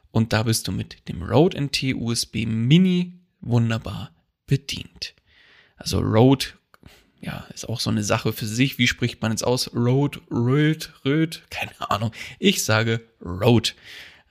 und 0.09 0.33
da 0.33 0.41
bist 0.41 0.67
du 0.67 0.71
mit 0.71 1.07
dem 1.09 1.21
Rode 1.21 1.61
NT 1.61 1.93
USB 1.93 2.47
Mini 2.47 3.19
wunderbar 3.39 4.09
bedient. 4.47 5.14
Also 5.75 5.99
Rode, 5.99 6.45
ja, 7.21 7.45
ist 7.53 7.67
auch 7.67 7.79
so 7.79 7.89
eine 7.89 8.03
Sache 8.03 8.33
für 8.33 8.45
sich. 8.45 8.77
Wie 8.77 8.87
spricht 8.87 9.21
man 9.21 9.31
jetzt 9.31 9.43
aus? 9.43 9.73
Rode, 9.75 10.19
Rode, 10.31 10.87
Rode, 11.03 11.37
keine 11.49 11.89
Ahnung. 11.89 12.11
Ich 12.39 12.63
sage 12.63 13.01
Rode. 13.21 13.71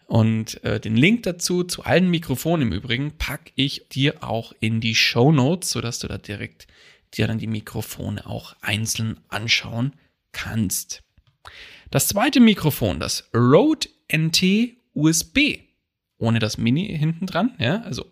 Und 0.07 0.63
äh, 0.65 0.81
den 0.81 0.97
Link 0.97 1.23
dazu, 1.23 1.65
zu 1.65 1.83
allen 1.85 2.11
Mikrofonen 2.11 2.69
im 2.69 2.75
Übrigen, 2.75 3.17
packe 3.17 3.53
ich 3.57 3.89
dir 3.89 4.23
auch 4.23 4.53
in 4.61 4.81
die 4.81 4.95
Show 4.95 5.33
Notes, 5.33 5.71
sodass 5.71 5.99
du 5.99 6.09
da 6.09 6.19
direkt 6.19 6.67
dir 7.15 7.27
dann 7.27 7.39
die 7.39 7.47
Mikrofone 7.47 8.27
auch 8.27 8.55
einzeln 8.61 9.21
anschauen 9.29 9.95
kannst. 10.33 11.03
Das 11.91 12.09
zweite 12.09 12.41
Mikrofon, 12.41 13.01
das 13.01 13.31
Rode 13.35 13.89
NT 14.15 14.77
USB, 14.95 15.59
ohne 16.19 16.39
das 16.39 16.59
Mini 16.59 16.97
hinten 16.97 17.27
dran, 17.27 17.55
ja, 17.59 17.83
also 17.83 18.05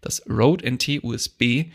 das 0.00 0.22
Rode 0.28 0.70
NT 0.70 1.02
USB 1.02 1.66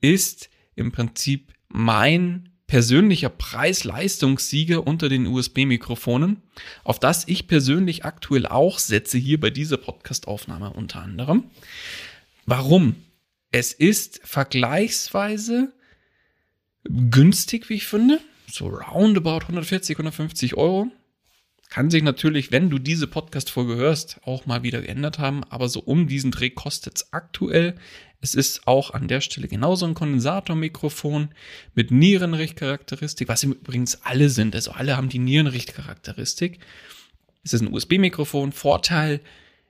ist 0.00 0.50
im 0.74 0.92
Prinzip 0.92 1.52
mein 1.68 2.48
persönlicher 2.66 3.28
Preis-Leistungssieger 3.28 4.86
unter 4.86 5.08
den 5.08 5.26
USB-Mikrofonen, 5.26 6.42
auf 6.84 6.98
das 6.98 7.28
ich 7.28 7.46
persönlich 7.46 8.04
aktuell 8.04 8.46
auch 8.46 8.78
setze, 8.78 9.18
hier 9.18 9.38
bei 9.38 9.50
dieser 9.50 9.76
Podcast-Aufnahme 9.76 10.72
unter 10.72 11.02
anderem. 11.02 11.50
Warum? 12.46 12.96
Es 13.50 13.72
ist 13.74 14.20
vergleichsweise 14.24 15.72
günstig, 16.84 17.68
wie 17.68 17.74
ich 17.74 17.86
finde. 17.86 18.20
So 18.50 18.68
roundabout 18.68 19.40
140, 19.42 19.96
150 19.96 20.56
Euro. 20.56 20.90
Kann 21.72 21.88
sich 21.88 22.02
natürlich, 22.02 22.52
wenn 22.52 22.68
du 22.68 22.78
diese 22.78 23.06
Podcast-Folge 23.06 23.76
hörst, 23.76 24.20
auch 24.26 24.44
mal 24.44 24.62
wieder 24.62 24.82
geändert 24.82 25.18
haben, 25.18 25.42
aber 25.44 25.70
so 25.70 25.80
um 25.80 26.06
diesen 26.06 26.30
Dreh 26.30 26.50
kostet 26.50 26.98
es 26.98 27.14
aktuell. 27.14 27.76
Es 28.20 28.34
ist 28.34 28.66
auch 28.68 28.90
an 28.90 29.08
der 29.08 29.22
Stelle 29.22 29.48
genauso 29.48 29.86
ein 29.86 29.94
Kondensatormikrofon 29.94 31.30
mit 31.74 31.90
Nierenrichtcharakteristik, 31.90 33.26
was 33.26 33.42
übrigens 33.42 34.02
alle 34.02 34.28
sind. 34.28 34.54
Also 34.54 34.72
alle 34.72 34.98
haben 34.98 35.08
die 35.08 35.18
Nierenrichtcharakteristik. 35.18 36.58
Es 37.42 37.54
ist 37.54 37.62
ein 37.62 37.72
USB-Mikrofon. 37.72 38.52
Vorteil 38.52 39.22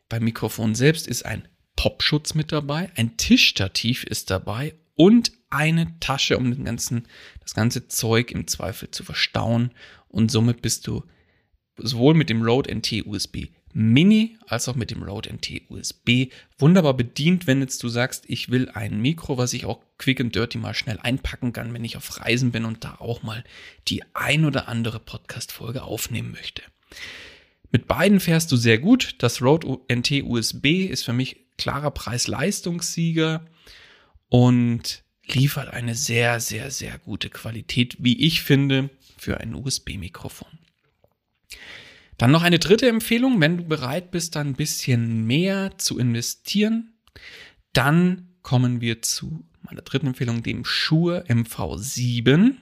beim 0.09 0.25
Mikrofon 0.25 0.75
selbst 0.75 1.07
ist 1.07 1.25
ein 1.25 1.47
Popschutz 1.77 2.35
mit 2.35 2.51
dabei, 2.51 2.91
ein 2.97 3.17
Tischstativ 3.17 4.03
ist 4.03 4.29
dabei 4.29 4.75
und 4.97 5.31
eine 5.51 6.01
Tasche, 6.01 6.37
um 6.37 6.53
den 6.53 6.65
ganzen, 6.65 7.07
das 7.43 7.55
ganze 7.55 7.87
Zeug 7.87 8.33
im 8.33 8.49
Zweifel 8.49 8.91
zu 8.91 9.05
verstauen. 9.05 9.71
Und 10.09 10.33
somit 10.33 10.63
bist 10.63 10.89
du 10.89 11.05
sowohl 11.77 12.15
mit 12.15 12.31
dem 12.31 12.43
Rode 12.43 12.75
NT 12.75 13.07
USB 13.07 13.49
Mini 13.75 14.37
als 14.47 14.69
auch 14.69 14.75
mit 14.75 14.91
dem 14.91 15.03
Rode 15.03 15.33
NT 15.33 15.63
USB 15.71 16.31
wunderbar 16.59 16.95
bedient, 16.95 17.47
wenn 17.47 17.61
jetzt 17.61 17.83
du 17.83 17.89
sagst, 17.89 18.25
ich 18.29 18.51
will 18.51 18.69
ein 18.69 19.01
Mikro, 19.01 19.39
was 19.39 19.55
ich 19.55 19.65
auch 19.65 19.81
quick 19.99 20.21
and 20.21 20.35
dirty 20.35 20.59
mal 20.59 20.75
schnell 20.75 20.99
einpacken 21.01 21.53
kann, 21.53 21.73
wenn 21.73 21.85
ich 21.85 21.97
auf 21.97 22.21
Reisen 22.21 22.53
bin 22.53 22.65
und 22.65 22.85
da 22.85 22.97
auch 22.99 23.23
mal 23.23 23.45
die 23.89 24.03
ein 24.15 24.45
oder 24.45 24.69
andere 24.69 25.01
Podcast-Folge 25.01 25.83
aufnehmen 25.83 26.33
möchte. 26.33 26.63
Mit 27.71 27.87
beiden 27.87 28.21
fährst 28.21 28.53
du 28.53 28.57
sehr 28.57 28.79
gut. 28.79 29.15
Das 29.19 29.41
Rode 29.41 29.79
NT 29.91 30.23
USB 30.23 30.67
ist 30.91 31.05
für 31.05 31.15
mich 31.15 31.39
klarer 31.57 31.91
Preis-Leistungssieger 31.91 33.47
und 34.29 35.03
liefert 35.25 35.69
eine 35.69 35.95
sehr, 35.95 36.41
sehr, 36.41 36.71
sehr 36.71 36.99
gute 36.99 37.31
Qualität, 37.31 37.97
wie 38.01 38.21
ich 38.21 38.43
finde, 38.43 38.91
für 39.17 39.39
ein 39.41 39.55
USB-Mikrofon. 39.55 40.59
Dann 42.19 42.31
noch 42.31 42.43
eine 42.43 42.59
dritte 42.59 42.89
Empfehlung, 42.89 43.41
wenn 43.41 43.57
du 43.57 43.65
bereit 43.65 44.11
bist, 44.11 44.37
dann 44.37 44.49
ein 44.49 44.55
bisschen 44.55 45.27
mehr 45.27 45.73
zu 45.79 45.99
investieren, 45.99 46.95
dann 47.73 48.29
kommen 48.43 48.81
wir 48.81 49.03
zu 49.03 49.45
meiner 49.63 49.83
dritten 49.83 50.09
Empfehlung, 50.09 50.43
dem 50.43 50.65
Shure 50.65 51.25
MV7. 51.29 52.57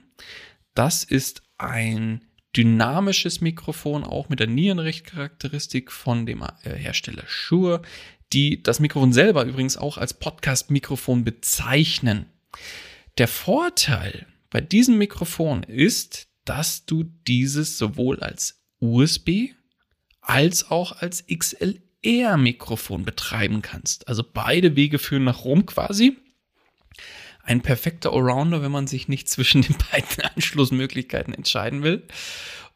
Das 0.73 1.03
ist 1.03 1.43
ein 1.57 2.21
dynamisches 2.55 3.41
Mikrofon, 3.41 4.03
auch 4.03 4.29
mit 4.29 4.39
der 4.39 4.47
Nierenrichtcharakteristik 4.47 5.91
von 5.91 6.25
dem 6.25 6.43
äh, 6.63 6.75
Hersteller 6.75 7.23
Shure, 7.27 7.81
die 8.33 8.61
das 8.63 8.79
Mikrofon 8.79 9.13
selber 9.13 9.45
übrigens 9.45 9.77
auch 9.77 9.97
als 9.97 10.13
Podcast-Mikrofon 10.13 11.23
bezeichnen. 11.23 12.27
Der 13.17 13.27
Vorteil 13.27 14.27
bei 14.49 14.61
diesem 14.61 14.97
Mikrofon 14.97 15.63
ist, 15.63 16.27
dass 16.45 16.85
du 16.85 17.03
dieses 17.27 17.77
sowohl 17.77 18.19
als 18.19 18.60
USB 18.81 19.53
als 20.21 20.69
auch 20.69 21.01
als 21.01 21.25
XLR-Mikrofon 21.27 23.05
betreiben 23.05 23.61
kannst. 23.61 24.07
Also 24.07 24.23
beide 24.23 24.75
Wege 24.75 24.99
führen 24.99 25.23
nach 25.23 25.43
Rom 25.45 25.65
quasi. 25.65 26.17
Ein 27.43 27.61
perfekter 27.61 28.13
Allrounder, 28.13 28.61
wenn 28.61 28.71
man 28.71 28.87
sich 28.87 29.07
nicht 29.07 29.29
zwischen 29.29 29.61
den 29.61 29.75
beiden 29.91 30.23
Anschlussmöglichkeiten 30.35 31.33
entscheiden 31.33 31.83
will. 31.83 32.03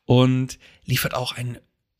Und 0.05 0.59
liefert 0.85 1.15
auch 1.15 1.33
einen 1.33 1.57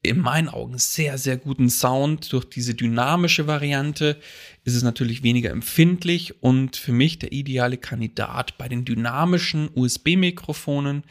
in 0.09 0.19
meinen 0.19 0.49
Augen 0.49 0.77
sehr, 0.77 1.17
sehr 1.17 1.37
guten 1.37 1.69
Sound. 1.69 2.31
Durch 2.31 2.45
diese 2.45 2.75
dynamische 2.75 3.47
Variante 3.47 4.19
ist 4.63 4.75
es 4.75 4.83
natürlich 4.83 5.23
weniger 5.23 5.49
empfindlich 5.49 6.43
und 6.43 6.75
für 6.75 6.91
mich 6.91 7.19
der 7.19 7.31
ideale 7.31 7.77
Kandidat 7.77 8.57
bei 8.57 8.67
den 8.67 8.85
dynamischen 8.85 9.69
USB-Mikrofonen. 9.73 11.03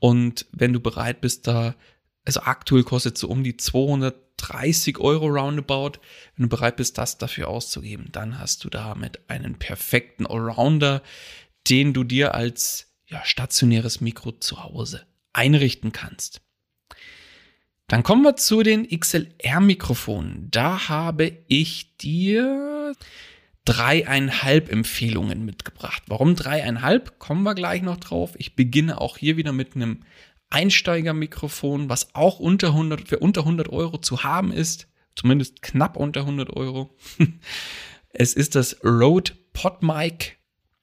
Und 0.00 0.46
wenn 0.52 0.72
du 0.72 0.80
bereit 0.80 1.20
bist, 1.20 1.46
da 1.46 1.74
also 2.30 2.42
aktuell 2.42 2.84
kostet 2.84 3.18
so 3.18 3.26
um 3.26 3.42
die 3.42 3.56
230 3.56 4.98
Euro 4.98 5.26
roundabout. 5.26 5.98
Wenn 6.36 6.44
du 6.44 6.48
bereit 6.48 6.76
bist, 6.76 6.96
das 6.96 7.18
dafür 7.18 7.48
auszugeben, 7.48 8.08
dann 8.12 8.38
hast 8.38 8.62
du 8.62 8.70
damit 8.70 9.18
einen 9.28 9.56
perfekten 9.58 10.26
Allrounder, 10.26 11.02
den 11.68 11.92
du 11.92 12.04
dir 12.04 12.36
als 12.36 12.94
ja, 13.06 13.24
stationäres 13.24 14.00
Mikro 14.00 14.30
zu 14.30 14.62
Hause 14.62 15.06
einrichten 15.32 15.90
kannst. 15.90 16.40
Dann 17.88 18.04
kommen 18.04 18.22
wir 18.22 18.36
zu 18.36 18.62
den 18.62 18.86
XLR-Mikrofonen. 18.88 20.52
Da 20.52 20.88
habe 20.88 21.32
ich 21.48 21.96
dir 21.96 22.94
dreieinhalb 23.64 24.70
Empfehlungen 24.70 25.44
mitgebracht. 25.44 26.04
Warum 26.06 26.36
dreieinhalb? 26.36 27.18
Kommen 27.18 27.42
wir 27.42 27.56
gleich 27.56 27.82
noch 27.82 27.96
drauf. 27.96 28.34
Ich 28.36 28.54
beginne 28.54 29.00
auch 29.00 29.18
hier 29.18 29.36
wieder 29.36 29.50
mit 29.50 29.74
einem 29.74 30.04
Einsteigermikrofon, 30.50 31.88
was 31.88 32.14
auch 32.14 32.38
unter 32.40 32.68
100, 32.68 33.08
für 33.08 33.20
unter 33.20 33.42
100 33.42 33.68
Euro 33.70 33.98
zu 33.98 34.24
haben 34.24 34.52
ist, 34.52 34.88
zumindest 35.14 35.62
knapp 35.62 35.96
unter 35.96 36.20
100 36.20 36.50
Euro. 36.50 36.96
es 38.10 38.34
ist 38.34 38.56
das 38.56 38.84
Rode 38.84 39.32
PodMic. 39.52 40.38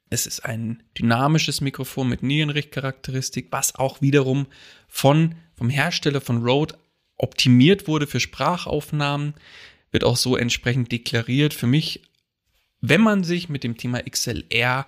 Es 0.09 0.25
ist 0.25 0.45
ein 0.45 0.83
dynamisches 0.97 1.59
Mikrofon 1.59 2.07
mit 2.07 2.23
Nierenrichtcharakteristik, 2.23 3.47
was 3.51 3.75
auch 3.75 4.01
wiederum 4.01 4.47
von, 4.87 5.35
vom 5.55 5.69
Hersteller 5.69 6.21
von 6.21 6.45
Rode 6.47 6.75
optimiert 7.17 7.87
wurde 7.87 8.07
für 8.07 8.21
Sprachaufnahmen, 8.21 9.33
wird 9.91 10.05
auch 10.05 10.15
so 10.15 10.37
entsprechend 10.37 10.91
deklariert. 10.91 11.53
Für 11.53 11.67
mich, 11.67 12.03
wenn 12.79 13.01
man 13.01 13.23
sich 13.23 13.49
mit 13.49 13.63
dem 13.63 13.75
Thema 13.75 14.01
XLR, 14.01 14.85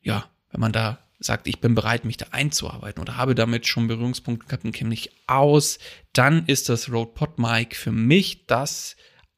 ja, 0.00 0.30
wenn 0.50 0.60
man 0.60 0.72
da 0.72 1.03
sagt, 1.18 1.46
ich 1.46 1.60
bin 1.60 1.74
bereit, 1.74 2.04
mich 2.04 2.16
da 2.16 2.26
einzuarbeiten 2.30 3.00
oder 3.00 3.16
habe 3.16 3.34
damit 3.34 3.66
schon 3.66 3.88
Berührungspunkte 3.88 4.46
gehabt 4.46 4.64
und 4.64 4.72
kenne 4.72 4.90
mich 4.90 5.10
aus, 5.26 5.78
dann 6.12 6.46
ist 6.46 6.68
das 6.68 6.90
Rode 6.90 7.12
PodMic 7.14 7.76
für 7.76 7.92
mich 7.92 8.46
das 8.46 8.96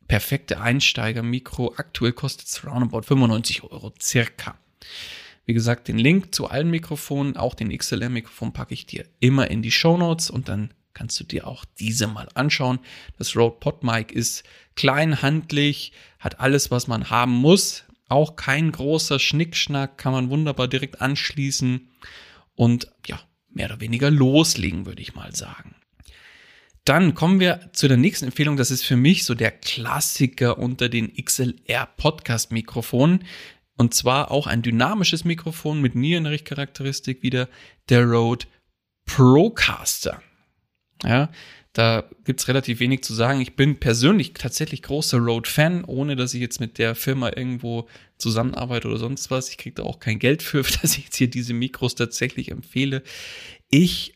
perfekte 0.08 0.60
Einsteiger-Mikro. 0.60 1.74
Aktuell 1.76 2.12
kostet 2.12 2.48
es 2.48 2.64
roundabout 2.64 3.02
95 3.02 3.62
Euro 3.64 3.92
circa. 4.00 4.58
Wie 5.44 5.54
gesagt, 5.54 5.88
den 5.88 5.98
Link 5.98 6.34
zu 6.34 6.48
allen 6.48 6.70
Mikrofonen, 6.70 7.36
auch 7.36 7.54
den 7.54 7.76
XLR-Mikrofon 7.76 8.52
packe 8.52 8.74
ich 8.74 8.86
dir 8.86 9.06
immer 9.20 9.50
in 9.50 9.62
die 9.62 9.70
Show 9.70 9.96
Notes 9.96 10.28
und 10.28 10.48
dann 10.48 10.74
kannst 10.92 11.20
du 11.20 11.24
dir 11.24 11.46
auch 11.46 11.64
diese 11.78 12.06
mal 12.06 12.28
anschauen. 12.34 12.80
Das 13.18 13.36
Rode 13.36 13.56
PodMic 13.60 14.12
ist 14.12 14.44
klein, 14.74 15.22
handlich, 15.22 15.92
hat 16.18 16.40
alles, 16.40 16.70
was 16.70 16.88
man 16.88 17.10
haben 17.10 17.32
muss. 17.32 17.84
Auch 18.08 18.36
kein 18.36 18.70
großer 18.70 19.18
Schnickschnack, 19.18 19.98
kann 19.98 20.12
man 20.12 20.30
wunderbar 20.30 20.68
direkt 20.68 21.00
anschließen 21.00 21.88
und 22.54 22.88
ja, 23.06 23.20
mehr 23.50 23.66
oder 23.66 23.80
weniger 23.80 24.10
loslegen, 24.10 24.86
würde 24.86 25.02
ich 25.02 25.14
mal 25.14 25.34
sagen. 25.34 25.74
Dann 26.84 27.14
kommen 27.14 27.40
wir 27.40 27.70
zu 27.72 27.88
der 27.88 27.96
nächsten 27.96 28.26
Empfehlung. 28.26 28.56
Das 28.56 28.70
ist 28.70 28.84
für 28.84 28.96
mich 28.96 29.24
so 29.24 29.34
der 29.34 29.50
Klassiker 29.50 30.58
unter 30.58 30.88
den 30.88 31.12
XLR 31.16 31.86
Podcast 31.96 32.52
Mikrofonen. 32.52 33.24
Und 33.76 33.92
zwar 33.92 34.30
auch 34.30 34.46
ein 34.46 34.62
dynamisches 34.62 35.24
Mikrofon 35.24 35.80
mit 35.80 35.96
Nierenrichtcharakteristik 35.96 37.24
wieder 37.24 37.48
der 37.88 38.04
Rode 38.04 38.46
Procaster. 39.04 40.22
Ja, 41.04 41.30
da 41.72 42.08
gibt's 42.24 42.48
relativ 42.48 42.80
wenig 42.80 43.04
zu 43.04 43.12
sagen. 43.12 43.42
Ich 43.42 43.54
bin 43.54 43.78
persönlich 43.78 44.32
tatsächlich 44.32 44.82
großer 44.82 45.18
Rode-Fan, 45.18 45.84
ohne 45.84 46.16
dass 46.16 46.32
ich 46.32 46.40
jetzt 46.40 46.58
mit 46.58 46.78
der 46.78 46.94
Firma 46.94 47.28
irgendwo 47.28 47.86
zusammenarbeite 48.16 48.88
oder 48.88 48.96
sonst 48.96 49.30
was. 49.30 49.50
Ich 49.50 49.58
kriege 49.58 49.74
da 49.74 49.82
auch 49.82 50.00
kein 50.00 50.18
Geld 50.18 50.42
für, 50.42 50.62
dass 50.82 50.96
ich 50.96 51.04
jetzt 51.04 51.16
hier 51.16 51.28
diese 51.28 51.52
Mikros 51.52 51.94
tatsächlich 51.94 52.50
empfehle. 52.50 53.02
Ich 53.68 54.14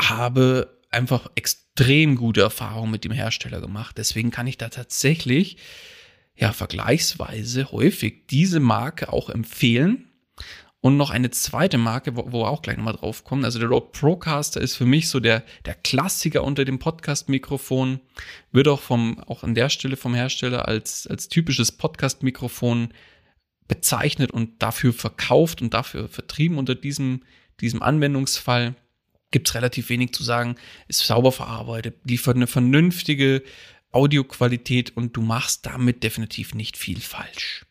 habe 0.00 0.78
einfach 0.90 1.28
extrem 1.34 2.14
gute 2.14 2.42
Erfahrungen 2.42 2.92
mit 2.92 3.04
dem 3.04 3.12
Hersteller 3.12 3.60
gemacht. 3.60 3.98
Deswegen 3.98 4.30
kann 4.30 4.46
ich 4.46 4.56
da 4.56 4.68
tatsächlich 4.68 5.56
ja 6.36 6.52
vergleichsweise 6.52 7.72
häufig 7.72 8.28
diese 8.28 8.60
Marke 8.60 9.12
auch 9.12 9.30
empfehlen. 9.30 10.08
Und 10.88 10.96
noch 10.96 11.10
eine 11.10 11.30
zweite 11.30 11.76
Marke, 11.76 12.16
wo, 12.16 12.32
wo 12.32 12.40
wir 12.40 12.48
auch 12.48 12.62
gleich 12.62 12.78
nochmal 12.78 12.96
drauf 12.96 13.22
kommen. 13.22 13.44
Also 13.44 13.58
der 13.58 13.68
Rode 13.68 13.88
Procaster 13.92 14.58
ist 14.58 14.74
für 14.74 14.86
mich 14.86 15.10
so 15.10 15.20
der, 15.20 15.44
der 15.66 15.74
Klassiker 15.74 16.42
unter 16.42 16.64
dem 16.64 16.78
Podcast-Mikrofon. 16.78 18.00
Wird 18.52 18.68
auch 18.68 18.80
vom, 18.80 19.20
auch 19.24 19.42
an 19.42 19.54
der 19.54 19.68
Stelle 19.68 19.98
vom 19.98 20.14
Hersteller 20.14 20.66
als, 20.66 21.06
als 21.06 21.28
typisches 21.28 21.72
Podcast-Mikrofon 21.72 22.94
bezeichnet 23.68 24.30
und 24.30 24.62
dafür 24.62 24.94
verkauft 24.94 25.60
und 25.60 25.74
dafür 25.74 26.08
vertrieben 26.08 26.56
unter 26.56 26.74
diesem, 26.74 27.22
diesem 27.60 27.82
Anwendungsfall. 27.82 28.74
Gibt 29.30 29.48
es 29.48 29.54
relativ 29.54 29.90
wenig 29.90 30.14
zu 30.14 30.22
sagen, 30.22 30.56
ist 30.86 31.00
sauber 31.00 31.32
verarbeitet, 31.32 31.96
liefert 32.04 32.36
eine 32.36 32.46
vernünftige 32.46 33.42
Audioqualität 33.92 34.96
und 34.96 35.18
du 35.18 35.20
machst 35.20 35.66
damit 35.66 36.02
definitiv 36.02 36.54
nicht 36.54 36.78
viel 36.78 37.02
falsch. 37.02 37.66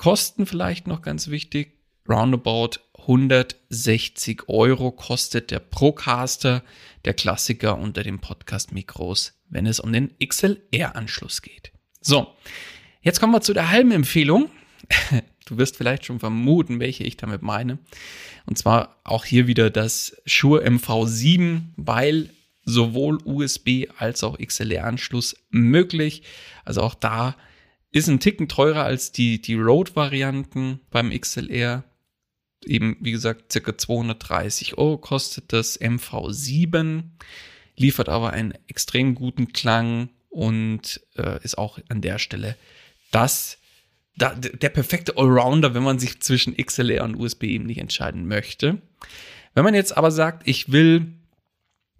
Kosten 0.00 0.46
vielleicht 0.46 0.86
noch 0.86 1.02
ganz 1.02 1.28
wichtig. 1.28 1.78
Roundabout 2.08 2.78
160 3.00 4.48
Euro 4.48 4.92
kostet 4.92 5.50
der 5.50 5.58
Procaster, 5.58 6.62
der 7.04 7.12
Klassiker 7.12 7.76
unter 7.76 8.02
den 8.02 8.18
Podcast-Mikros, 8.18 9.34
wenn 9.50 9.66
es 9.66 9.78
um 9.78 9.92
den 9.92 10.14
XLR-Anschluss 10.18 11.42
geht. 11.42 11.72
So, 12.00 12.28
jetzt 13.02 13.20
kommen 13.20 13.34
wir 13.34 13.42
zu 13.42 13.52
der 13.52 13.68
halben 13.68 13.92
Empfehlung. 13.92 14.50
Du 15.44 15.58
wirst 15.58 15.76
vielleicht 15.76 16.06
schon 16.06 16.20
vermuten, 16.20 16.80
welche 16.80 17.02
ich 17.04 17.16
damit 17.16 17.42
meine. 17.42 17.78
Und 18.46 18.56
zwar 18.56 19.00
auch 19.04 19.24
hier 19.26 19.48
wieder 19.48 19.68
das 19.68 20.16
Shure 20.24 20.64
MV7, 20.64 21.72
weil 21.76 22.30
sowohl 22.64 23.18
USB 23.24 23.88
als 23.98 24.22
auch 24.22 24.38
XLR-Anschluss 24.38 25.36
möglich. 25.50 26.22
Also 26.64 26.82
auch 26.82 26.94
da 26.94 27.36
ist 27.92 28.08
ein 28.08 28.20
Ticken 28.20 28.48
teurer 28.48 28.84
als 28.84 29.12
die, 29.12 29.40
die 29.40 29.54
Road-Varianten 29.54 30.80
beim 30.90 31.10
XLR. 31.10 31.84
Eben, 32.64 32.96
wie 33.00 33.12
gesagt, 33.12 33.52
circa 33.52 33.76
230 33.76 34.78
Euro 34.78 34.98
kostet 34.98 35.52
das 35.52 35.80
MV7, 35.80 37.04
liefert 37.76 38.08
aber 38.08 38.32
einen 38.32 38.52
extrem 38.68 39.14
guten 39.14 39.52
Klang 39.52 40.10
und 40.28 41.00
äh, 41.16 41.42
ist 41.42 41.58
auch 41.58 41.78
an 41.88 42.00
der 42.00 42.18
Stelle 42.18 42.56
das, 43.10 43.58
da, 44.16 44.34
der 44.34 44.68
perfekte 44.68 45.16
Allrounder, 45.16 45.74
wenn 45.74 45.82
man 45.82 45.98
sich 45.98 46.20
zwischen 46.20 46.56
XLR 46.56 47.04
und 47.04 47.16
USB 47.16 47.44
eben 47.44 47.66
nicht 47.66 47.78
entscheiden 47.78 48.26
möchte. 48.26 48.80
Wenn 49.54 49.64
man 49.64 49.74
jetzt 49.74 49.96
aber 49.96 50.10
sagt, 50.10 50.46
ich 50.46 50.70
will 50.70 51.14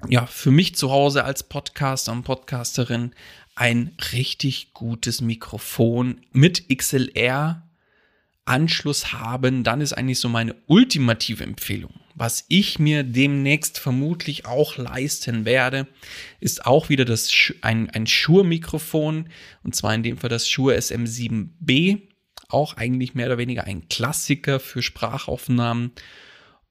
ja 0.09 0.27
für 0.27 0.51
mich 0.51 0.77
zu 0.77 0.91
Hause 0.91 1.25
als 1.25 1.43
Podcaster 1.43 2.13
und 2.13 2.23
Podcasterin 2.23 3.13
ein 3.61 3.95
richtig 4.15 4.73
gutes 4.73 5.21
Mikrofon 5.21 6.23
mit 6.33 6.75
XLR 6.75 7.69
Anschluss 8.47 9.13
haben, 9.13 9.65
dann 9.65 9.83
ist 9.83 9.93
eigentlich 9.93 10.19
so 10.19 10.31
meine 10.31 10.57
ultimative 10.67 11.45
Empfehlung. 11.45 11.93
Was 12.15 12.47
ich 12.49 12.79
mir 12.79 13.05
demnächst 13.05 13.79
vermutlich 13.79 14.47
auch 14.47 14.79
leisten 14.79 15.45
werde, 15.45 15.87
ist 16.41 16.65
auch 16.65 16.89
wieder 16.89 17.05
das 17.05 17.31
ein, 17.61 17.91
ein 17.91 18.07
Shure-Mikrofon 18.07 19.29
und 19.63 19.77
zwar 19.77 19.95
in 19.95 20.05
dem 20.05 20.17
Fall 20.17 20.31
das 20.31 20.49
Shure 20.49 20.77
SM7B, 20.77 22.01
auch 22.49 22.79
eigentlich 22.79 23.15
mehr 23.15 23.27
oder 23.27 23.37
weniger 23.37 23.65
ein 23.65 23.89
Klassiker 23.91 24.59
für 24.59 24.81
Sprachaufnahmen 24.81 25.93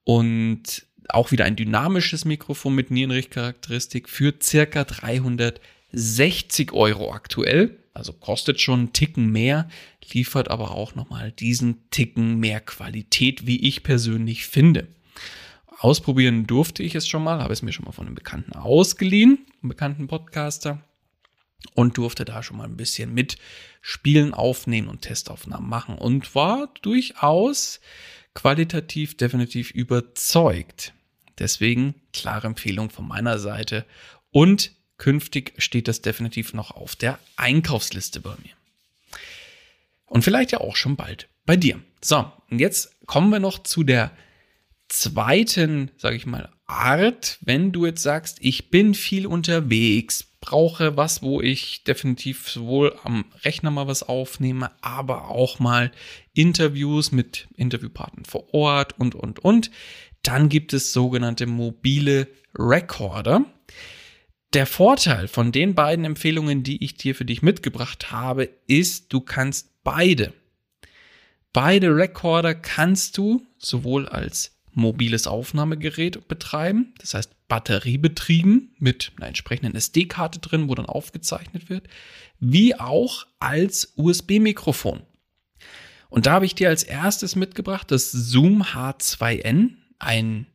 und 0.06 0.88
auch 1.08 1.32
wieder 1.32 1.46
ein 1.46 1.56
dynamisches 1.56 2.26
Mikrofon 2.26 2.74
mit 2.74 2.90
Nierenrichtcharakteristik 2.90 4.10
für 4.10 4.34
circa 4.42 4.86
300 4.86 5.62
60 5.92 6.74
Euro 6.74 7.12
aktuell, 7.14 7.84
also 7.94 8.14
kostet 8.14 8.62
schon 8.62 8.80
einen 8.80 8.94
Ticken 8.94 9.32
mehr, 9.32 9.68
liefert 10.12 10.50
aber 10.50 10.72
auch 10.72 10.96
nochmal 10.96 11.32
diesen 11.32 11.90
Ticken 11.90 12.40
mehr 12.40 12.62
Qualität, 12.62 13.46
wie 13.46 13.68
ich 13.68 13.84
persönlich 13.84 14.46
finde. 14.46 14.88
Ausprobieren 15.80 16.46
durfte 16.46 16.84
ich 16.84 16.96
es 16.96 17.08
schon 17.08 17.24
mal, 17.24 17.42
habe 17.42 17.54
es 17.54 17.62
mir 17.62 17.72
schon 17.72 17.86
mal 17.86 17.92
von 17.92 18.06
einem 18.06 18.16
Bekannten 18.16 18.54
ausgeliehen, 18.54 19.46
einem 19.62 19.70
bekannten 19.70 20.08
Podcaster, 20.08 20.84
und 21.74 21.98
durfte 21.98 22.26
da 22.26 22.42
schon 22.44 22.58
mal 22.58 22.66
ein 22.66 22.78
bisschen 22.78 23.14
mit 23.14 23.38
Spielen 23.82 24.34
aufnehmen 24.34 24.88
und 24.88 25.02
Testaufnahmen 25.02 25.70
machen 25.70 25.98
und 25.98 26.36
war 26.36 26.74
durchaus 26.82 27.80
qualitativ 28.34 29.18
definitiv 29.18 29.72
überzeugt. 29.72 30.94
Deswegen 31.38 31.96
klare 32.14 32.48
Empfehlung 32.48 32.90
von 32.90 33.08
meiner 33.08 33.40
Seite 33.40 33.86
und 34.32 34.72
künftig 35.00 35.54
steht 35.58 35.88
das 35.88 36.04
definitiv 36.04 36.54
noch 36.54 36.70
auf 36.70 36.96
der 36.96 37.18
Einkaufsliste 37.36 38.20
bei 38.20 38.36
mir. 38.44 38.54
Und 40.06 40.24
vielleicht 40.24 40.52
ja 40.52 40.62
auch 40.62 40.76
schon 40.76 40.96
bald 40.96 41.28
bei 41.46 41.56
dir. 41.56 41.82
So, 42.02 42.32
und 42.52 42.60
jetzt 42.60 42.96
kommen 43.08 43.32
wir 43.32 43.40
noch 43.40 43.64
zu 43.64 43.84
der 43.84 44.12
zweiten, 44.90 45.90
sage 45.98 46.16
ich 46.16 46.26
mal, 46.26 46.50
Art, 46.66 47.40
wenn 47.42 47.72
du 47.72 47.86
jetzt 47.86 48.04
sagst, 48.04 48.38
ich 48.42 48.70
bin 48.70 48.94
viel 48.94 49.26
unterwegs, 49.26 50.26
brauche 50.42 50.98
was, 50.98 51.22
wo 51.22 51.42
ich 51.42 51.84
definitiv 51.84 52.50
sowohl 52.50 52.96
am 53.04 53.26
Rechner 53.44 53.72
mal 53.72 53.88
was 53.88 54.04
aufnehme, 54.04 54.72
aber 54.82 55.30
auch 55.30 55.60
mal 55.60 55.92
Interviews 56.34 57.12
mit 57.12 57.48
Interviewpartnern 57.56 58.26
vor 58.26 58.54
Ort 58.54 59.00
und, 59.00 59.16
und, 59.16 59.40
und. 59.40 59.72
Dann 60.22 60.50
gibt 60.50 60.74
es 60.74 60.94
sogenannte 60.94 61.46
mobile 61.46 62.28
Recorder. 62.58 63.46
Der 64.54 64.66
Vorteil 64.66 65.28
von 65.28 65.52
den 65.52 65.76
beiden 65.76 66.06
Empfehlungen, 66.06 66.64
die 66.64 66.84
ich 66.84 66.96
dir 66.96 67.14
für 67.14 67.26
dich 67.26 67.44
mitgebracht 67.44 68.12
habe, 68.12 68.50
ist, 68.66 69.14
du 69.14 69.22
kannst 69.22 69.70
beide. 69.84 70.34
Beide 71.54 71.96
Recorder 71.96 72.56
kannst 72.56 73.18
du 73.18 73.46
sowohl 73.60 74.08
als 74.08 74.60
mobiles 74.72 75.28
Aufnahmegerät 75.28 76.28
betreiben, 76.28 76.94
das 77.00 77.14
heißt 77.14 77.48
batteriebetrieben 77.48 78.76
mit 78.80 79.12
einer 79.18 79.28
entsprechenden 79.28 79.76
SD-Karte 79.76 80.40
drin, 80.40 80.68
wo 80.70 80.76
dann 80.76 80.86
aufgezeichnet 80.86 81.70
wird, 81.70 81.88
wie 82.40 82.76
auch 82.76 83.28
als 83.40 83.94
USB-Mikrofon. 83.98 85.02
Und 86.10 86.26
da 86.26 86.34
habe 86.34 86.46
ich 86.46 86.56
dir 86.56 86.70
als 86.70 86.84
erstes 86.84 87.36
mitgebracht 87.36 87.92
das 87.92 88.12
Zoom 88.12 88.64
H2N, 88.64 89.72
ein 90.00 90.48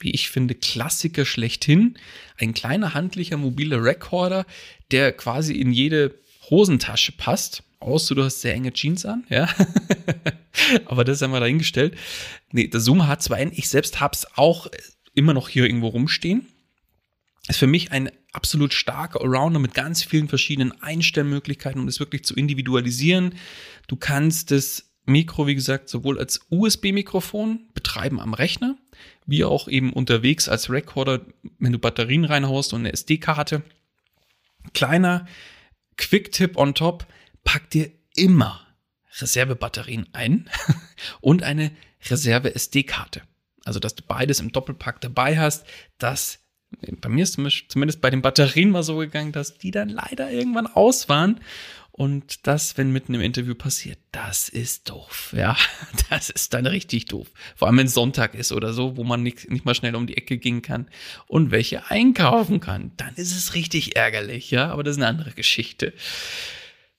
wie 0.00 0.10
ich 0.10 0.30
finde, 0.30 0.54
Klassiker 0.54 1.24
schlechthin. 1.24 1.96
Ein 2.38 2.54
kleiner 2.54 2.94
handlicher 2.94 3.36
mobiler 3.36 3.84
Recorder, 3.84 4.46
der 4.90 5.12
quasi 5.12 5.54
in 5.54 5.72
jede 5.72 6.14
Hosentasche 6.48 7.12
passt. 7.12 7.62
Außer 7.78 8.14
du 8.14 8.24
hast 8.24 8.40
sehr 8.40 8.54
enge 8.54 8.72
Jeans 8.72 9.06
an, 9.06 9.24
ja. 9.30 9.48
Aber 10.84 11.04
das 11.04 11.22
haben 11.22 11.32
wir 11.32 11.40
dahingestellt. 11.40 11.96
Nee, 12.52 12.68
der 12.68 12.80
Zoom 12.80 13.00
H2N, 13.02 13.52
ich 13.54 13.68
selbst 13.68 14.00
hab's 14.00 14.26
auch 14.36 14.66
immer 15.14 15.32
noch 15.32 15.48
hier 15.48 15.64
irgendwo 15.64 15.88
rumstehen. 15.88 16.46
Ist 17.48 17.58
für 17.58 17.66
mich 17.66 17.90
ein 17.90 18.10
absolut 18.32 18.74
starker 18.74 19.22
Allrounder 19.22 19.58
mit 19.58 19.74
ganz 19.74 20.04
vielen 20.04 20.28
verschiedenen 20.28 20.72
Einstellmöglichkeiten, 20.82 21.80
um 21.80 21.88
es 21.88 22.00
wirklich 22.00 22.24
zu 22.24 22.34
individualisieren. 22.34 23.34
Du 23.88 23.96
kannst 23.96 24.50
das 24.50 24.89
Mikro, 25.06 25.46
wie 25.46 25.54
gesagt, 25.54 25.88
sowohl 25.88 26.18
als 26.18 26.40
USB-Mikrofon 26.50 27.68
betreiben 27.74 28.20
am 28.20 28.34
Rechner, 28.34 28.76
wie 29.26 29.44
auch 29.44 29.68
eben 29.68 29.92
unterwegs 29.92 30.48
als 30.48 30.70
Recorder, 30.70 31.20
wenn 31.58 31.72
du 31.72 31.78
Batterien 31.78 32.24
reinhaust 32.24 32.72
und 32.72 32.80
eine 32.80 32.92
SD-Karte. 32.92 33.62
Kleiner 34.74 35.26
Quick-Tipp 35.96 36.56
on 36.56 36.74
top, 36.74 37.06
pack 37.44 37.70
dir 37.70 37.90
immer 38.14 38.66
Reservebatterien 39.18 40.08
ein 40.12 40.48
und 41.20 41.42
eine 41.42 41.72
Reserve-SD-Karte. 42.08 43.22
Also, 43.64 43.80
dass 43.80 43.94
du 43.94 44.02
beides 44.06 44.40
im 44.40 44.52
Doppelpack 44.52 45.00
dabei 45.00 45.38
hast, 45.38 45.66
das 45.98 46.38
bei 47.00 47.08
mir 47.08 47.24
ist 47.24 47.34
zumindest 47.68 48.00
bei 48.00 48.10
den 48.10 48.22
Batterien 48.22 48.70
mal 48.70 48.82
so 48.82 48.96
gegangen, 48.96 49.32
dass 49.32 49.58
die 49.58 49.72
dann 49.72 49.88
leider 49.88 50.30
irgendwann 50.30 50.68
aus 50.68 51.08
waren 51.08 51.40
und 52.00 52.46
das, 52.46 52.78
wenn 52.78 52.92
mitten 52.92 53.12
im 53.12 53.20
Interview 53.20 53.54
passiert, 53.54 53.98
das 54.10 54.48
ist 54.48 54.88
doof. 54.88 55.34
Ja, 55.36 55.54
das 56.08 56.30
ist 56.30 56.54
dann 56.54 56.64
richtig 56.64 57.04
doof. 57.04 57.30
Vor 57.54 57.68
allem, 57.68 57.76
wenn 57.76 57.88
es 57.88 57.92
Sonntag 57.92 58.34
ist 58.34 58.52
oder 58.52 58.72
so, 58.72 58.96
wo 58.96 59.04
man 59.04 59.22
nicht, 59.22 59.50
nicht 59.50 59.66
mal 59.66 59.74
schnell 59.74 59.94
um 59.94 60.06
die 60.06 60.16
Ecke 60.16 60.38
gehen 60.38 60.62
kann 60.62 60.88
und 61.26 61.50
welche 61.50 61.90
einkaufen 61.90 62.58
kann. 62.58 62.92
Dann 62.96 63.14
ist 63.16 63.36
es 63.36 63.52
richtig 63.52 63.96
ärgerlich, 63.96 64.50
ja, 64.50 64.70
aber 64.70 64.82
das 64.82 64.96
ist 64.96 65.02
eine 65.02 65.08
andere 65.08 65.32
Geschichte. 65.32 65.92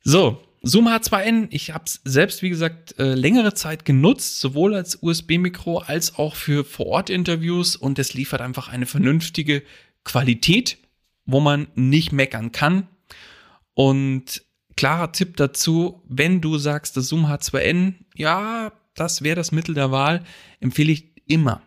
So, 0.03 0.43
Zoom 0.61 0.87
H2N, 0.87 1.47
ich 1.49 1.71
habe 1.71 1.85
es 1.87 2.01
selbst, 2.03 2.43
wie 2.43 2.49
gesagt, 2.49 2.99
äh, 2.99 3.15
längere 3.15 3.55
Zeit 3.55 3.85
genutzt, 3.85 4.39
sowohl 4.39 4.75
als 4.75 4.99
USB-Mikro 5.01 5.79
als 5.79 6.19
auch 6.19 6.35
für 6.35 6.63
Vor-Ort-Interviews 6.63 7.75
und 7.75 7.97
es 7.97 8.13
liefert 8.13 8.41
einfach 8.41 8.67
eine 8.67 8.85
vernünftige 8.85 9.63
Qualität, 10.03 10.77
wo 11.25 11.39
man 11.39 11.69
nicht 11.73 12.11
meckern 12.11 12.51
kann. 12.51 12.87
Und 13.73 14.43
klarer 14.81 15.11
Tipp 15.11 15.37
dazu, 15.37 16.01
wenn 16.09 16.41
du 16.41 16.57
sagst, 16.57 16.97
das 16.97 17.07
Zoom 17.07 17.27
H2N, 17.27 17.93
ja, 18.15 18.71
das 18.95 19.21
wäre 19.21 19.35
das 19.35 19.51
Mittel 19.51 19.75
der 19.75 19.91
Wahl, 19.91 20.23
empfehle 20.59 20.91
ich 20.91 21.05
immer 21.27 21.61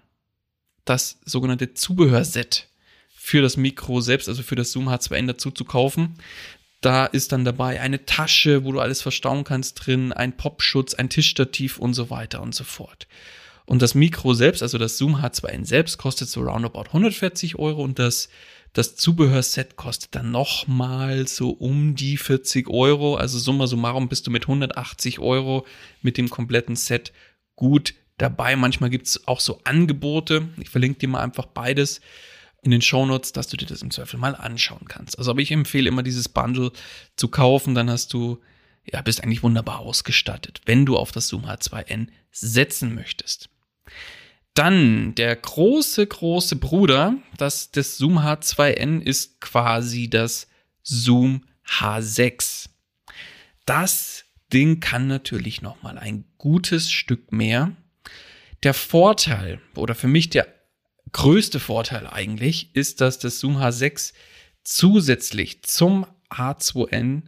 das 0.84 1.20
sogenannte 1.24 1.74
Zubehörset 1.74 2.66
für 3.14 3.40
das 3.40 3.56
Mikro 3.56 4.00
selbst, 4.00 4.28
also 4.28 4.42
für 4.42 4.56
das 4.56 4.72
Zoom 4.72 4.88
H2N 4.88 5.28
dazu 5.28 5.52
zu 5.52 5.64
kaufen. 5.64 6.16
Da 6.80 7.06
ist 7.06 7.30
dann 7.30 7.44
dabei 7.44 7.80
eine 7.80 8.04
Tasche, 8.04 8.64
wo 8.64 8.72
du 8.72 8.80
alles 8.80 9.00
verstauen 9.00 9.44
kannst 9.44 9.86
drin, 9.86 10.12
ein 10.12 10.36
Popschutz, 10.36 10.94
ein 10.94 11.08
Tischstativ 11.08 11.78
und 11.78 11.94
so 11.94 12.10
weiter 12.10 12.42
und 12.42 12.52
so 12.52 12.64
fort. 12.64 13.06
Und 13.64 13.80
das 13.80 13.94
Mikro 13.94 14.34
selbst, 14.34 14.60
also 14.60 14.76
das 14.76 14.98
Zoom 14.98 15.18
H2N 15.22 15.64
selbst, 15.64 15.98
kostet 15.98 16.28
so 16.28 16.40
roundabout 16.40 16.88
140 16.88 17.60
Euro 17.60 17.84
und 17.84 18.00
das, 18.00 18.28
das 18.74 18.96
Zubehörset 18.96 19.76
kostet 19.76 20.14
dann 20.14 20.30
nochmal 20.30 21.26
so 21.26 21.50
um 21.50 21.94
die 21.94 22.16
40 22.16 22.68
Euro. 22.68 23.16
Also 23.16 23.38
summa 23.38 23.66
summarum 23.66 24.08
bist 24.08 24.26
du 24.26 24.30
mit 24.30 24.42
180 24.42 25.20
Euro 25.20 25.66
mit 26.02 26.18
dem 26.18 26.28
kompletten 26.28 26.76
Set 26.76 27.12
gut 27.56 27.94
dabei. 28.18 28.56
Manchmal 28.56 28.90
gibt's 28.90 29.26
auch 29.26 29.40
so 29.40 29.60
Angebote. 29.64 30.48
Ich 30.60 30.70
verlinke 30.70 30.98
dir 30.98 31.08
mal 31.08 31.22
einfach 31.22 31.46
beides 31.46 32.00
in 32.62 32.70
den 32.70 32.82
Shownotes, 32.82 33.32
dass 33.32 33.48
du 33.48 33.56
dir 33.56 33.66
das 33.66 33.80
im 33.80 33.90
Zweifel 33.90 34.18
mal 34.18 34.34
anschauen 34.34 34.88
kannst. 34.88 35.18
Also 35.18 35.30
aber 35.30 35.40
ich 35.40 35.52
empfehle 35.52 35.88
immer 35.88 36.02
dieses 36.02 36.28
Bundle 36.28 36.72
zu 37.16 37.28
kaufen, 37.28 37.74
dann 37.74 37.88
hast 37.88 38.12
du 38.12 38.40
ja, 38.92 39.00
bist 39.00 39.22
eigentlich 39.22 39.42
wunderbar 39.42 39.80
ausgestattet, 39.80 40.60
wenn 40.66 40.84
du 40.84 40.96
auf 40.96 41.12
das 41.12 41.28
Zoom 41.28 41.46
H2N 41.46 42.08
setzen 42.32 42.94
möchtest. 42.94 43.48
Dann 44.54 45.16
der 45.16 45.34
große, 45.34 46.06
große 46.06 46.56
Bruder 46.56 47.16
das, 47.36 47.72
des 47.72 47.98
Zoom 47.98 48.18
H2N 48.20 49.00
ist 49.02 49.40
quasi 49.40 50.08
das 50.08 50.46
Zoom 50.84 51.44
H6. 51.66 52.68
Das 53.66 54.24
Ding 54.52 54.78
kann 54.78 55.08
natürlich 55.08 55.60
noch 55.60 55.82
mal 55.82 55.98
ein 55.98 56.24
gutes 56.38 56.92
Stück 56.92 57.32
mehr. 57.32 57.72
Der 58.62 58.74
Vorteil 58.74 59.60
oder 59.74 59.96
für 59.96 60.06
mich 60.06 60.30
der 60.30 60.46
größte 61.10 61.58
Vorteil 61.58 62.06
eigentlich 62.06 62.74
ist, 62.76 63.00
dass 63.00 63.18
das 63.18 63.40
Zoom 63.40 63.56
H6 63.56 64.12
zusätzlich 64.62 65.62
zum 65.62 66.06
H2N 66.30 67.22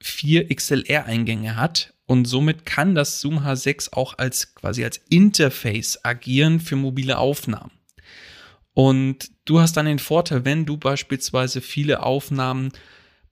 vier 0.00 0.48
XLR-Eingänge 0.48 1.54
hat 1.56 1.94
und 2.12 2.26
somit 2.26 2.66
kann 2.66 2.94
das 2.94 3.22
Zoom 3.22 3.38
H6 3.38 3.94
auch 3.94 4.18
als 4.18 4.54
quasi 4.54 4.84
als 4.84 5.00
Interface 5.08 6.04
agieren 6.04 6.60
für 6.60 6.76
mobile 6.76 7.16
Aufnahmen. 7.16 7.70
Und 8.74 9.30
du 9.46 9.60
hast 9.60 9.78
dann 9.78 9.86
den 9.86 9.98
Vorteil, 9.98 10.44
wenn 10.44 10.66
du 10.66 10.76
beispielsweise 10.76 11.62
viele 11.62 12.02
Aufnahmen 12.02 12.70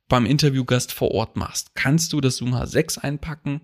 beim 0.09 0.25
Interviewgast 0.25 0.93
vor 0.93 1.11
Ort 1.11 1.37
machst, 1.37 1.75
kannst 1.75 2.15
du 2.15 2.23
das 2.23 2.37
Zoom 2.37 2.55
H6 2.55 2.99
einpacken, 2.99 3.61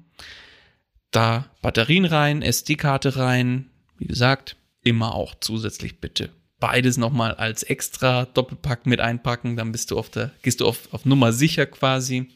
da 1.12 1.46
Batterien 1.62 2.05
rein, 2.05 2.42
SD-Karte 2.42 3.16
rein, 3.16 3.70
wie 3.96 4.09
gesagt, 4.09 4.57
immer 4.83 5.14
auch 5.14 5.35
zusätzlich 5.40 5.98
bitte 5.98 6.31
beides 6.59 6.96
nochmal 6.96 7.35
als 7.35 7.62
extra 7.62 8.24
Doppelpack 8.24 8.87
mit 8.87 9.00
einpacken, 9.00 9.57
dann 9.57 9.72
bist 9.72 9.90
du 9.90 9.98
auf 9.98 10.09
der, 10.09 10.33
gehst 10.42 10.61
du 10.61 10.66
auf, 10.66 10.92
auf 10.92 11.05
Nummer 11.05 11.33
sicher 11.33 11.66
quasi. 11.66 12.31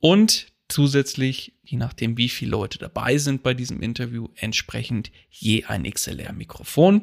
Und 0.00 0.46
zusätzlich, 0.68 1.54
je 1.62 1.78
nachdem, 1.78 2.16
wie 2.16 2.28
viele 2.28 2.52
Leute 2.52 2.78
dabei 2.78 3.18
sind 3.18 3.42
bei 3.42 3.54
diesem 3.54 3.82
Interview, 3.82 4.28
entsprechend 4.36 5.10
je 5.30 5.64
ein 5.64 5.84
XLR-Mikrofon. 5.84 7.02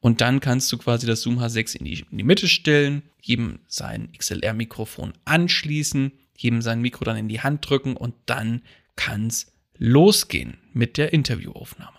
Und 0.00 0.20
dann 0.20 0.40
kannst 0.40 0.70
du 0.72 0.78
quasi 0.78 1.06
das 1.06 1.22
Zoom 1.22 1.38
H6 1.38 1.76
in 1.76 1.84
die, 1.84 2.04
in 2.10 2.18
die 2.18 2.24
Mitte 2.24 2.48
stellen, 2.48 3.02
jedem 3.20 3.60
sein 3.68 4.10
XLR-Mikrofon 4.18 5.12
anschließen, 5.24 6.12
jedem 6.36 6.60
sein 6.60 6.80
Mikro 6.80 7.04
dann 7.04 7.16
in 7.16 7.28
die 7.28 7.40
Hand 7.40 7.68
drücken 7.68 7.96
und 7.96 8.14
dann 8.26 8.62
kann 8.96 9.28
es 9.28 9.52
losgehen 9.78 10.58
mit 10.72 10.96
der 10.96 11.12
Interviewaufnahme. 11.12 11.96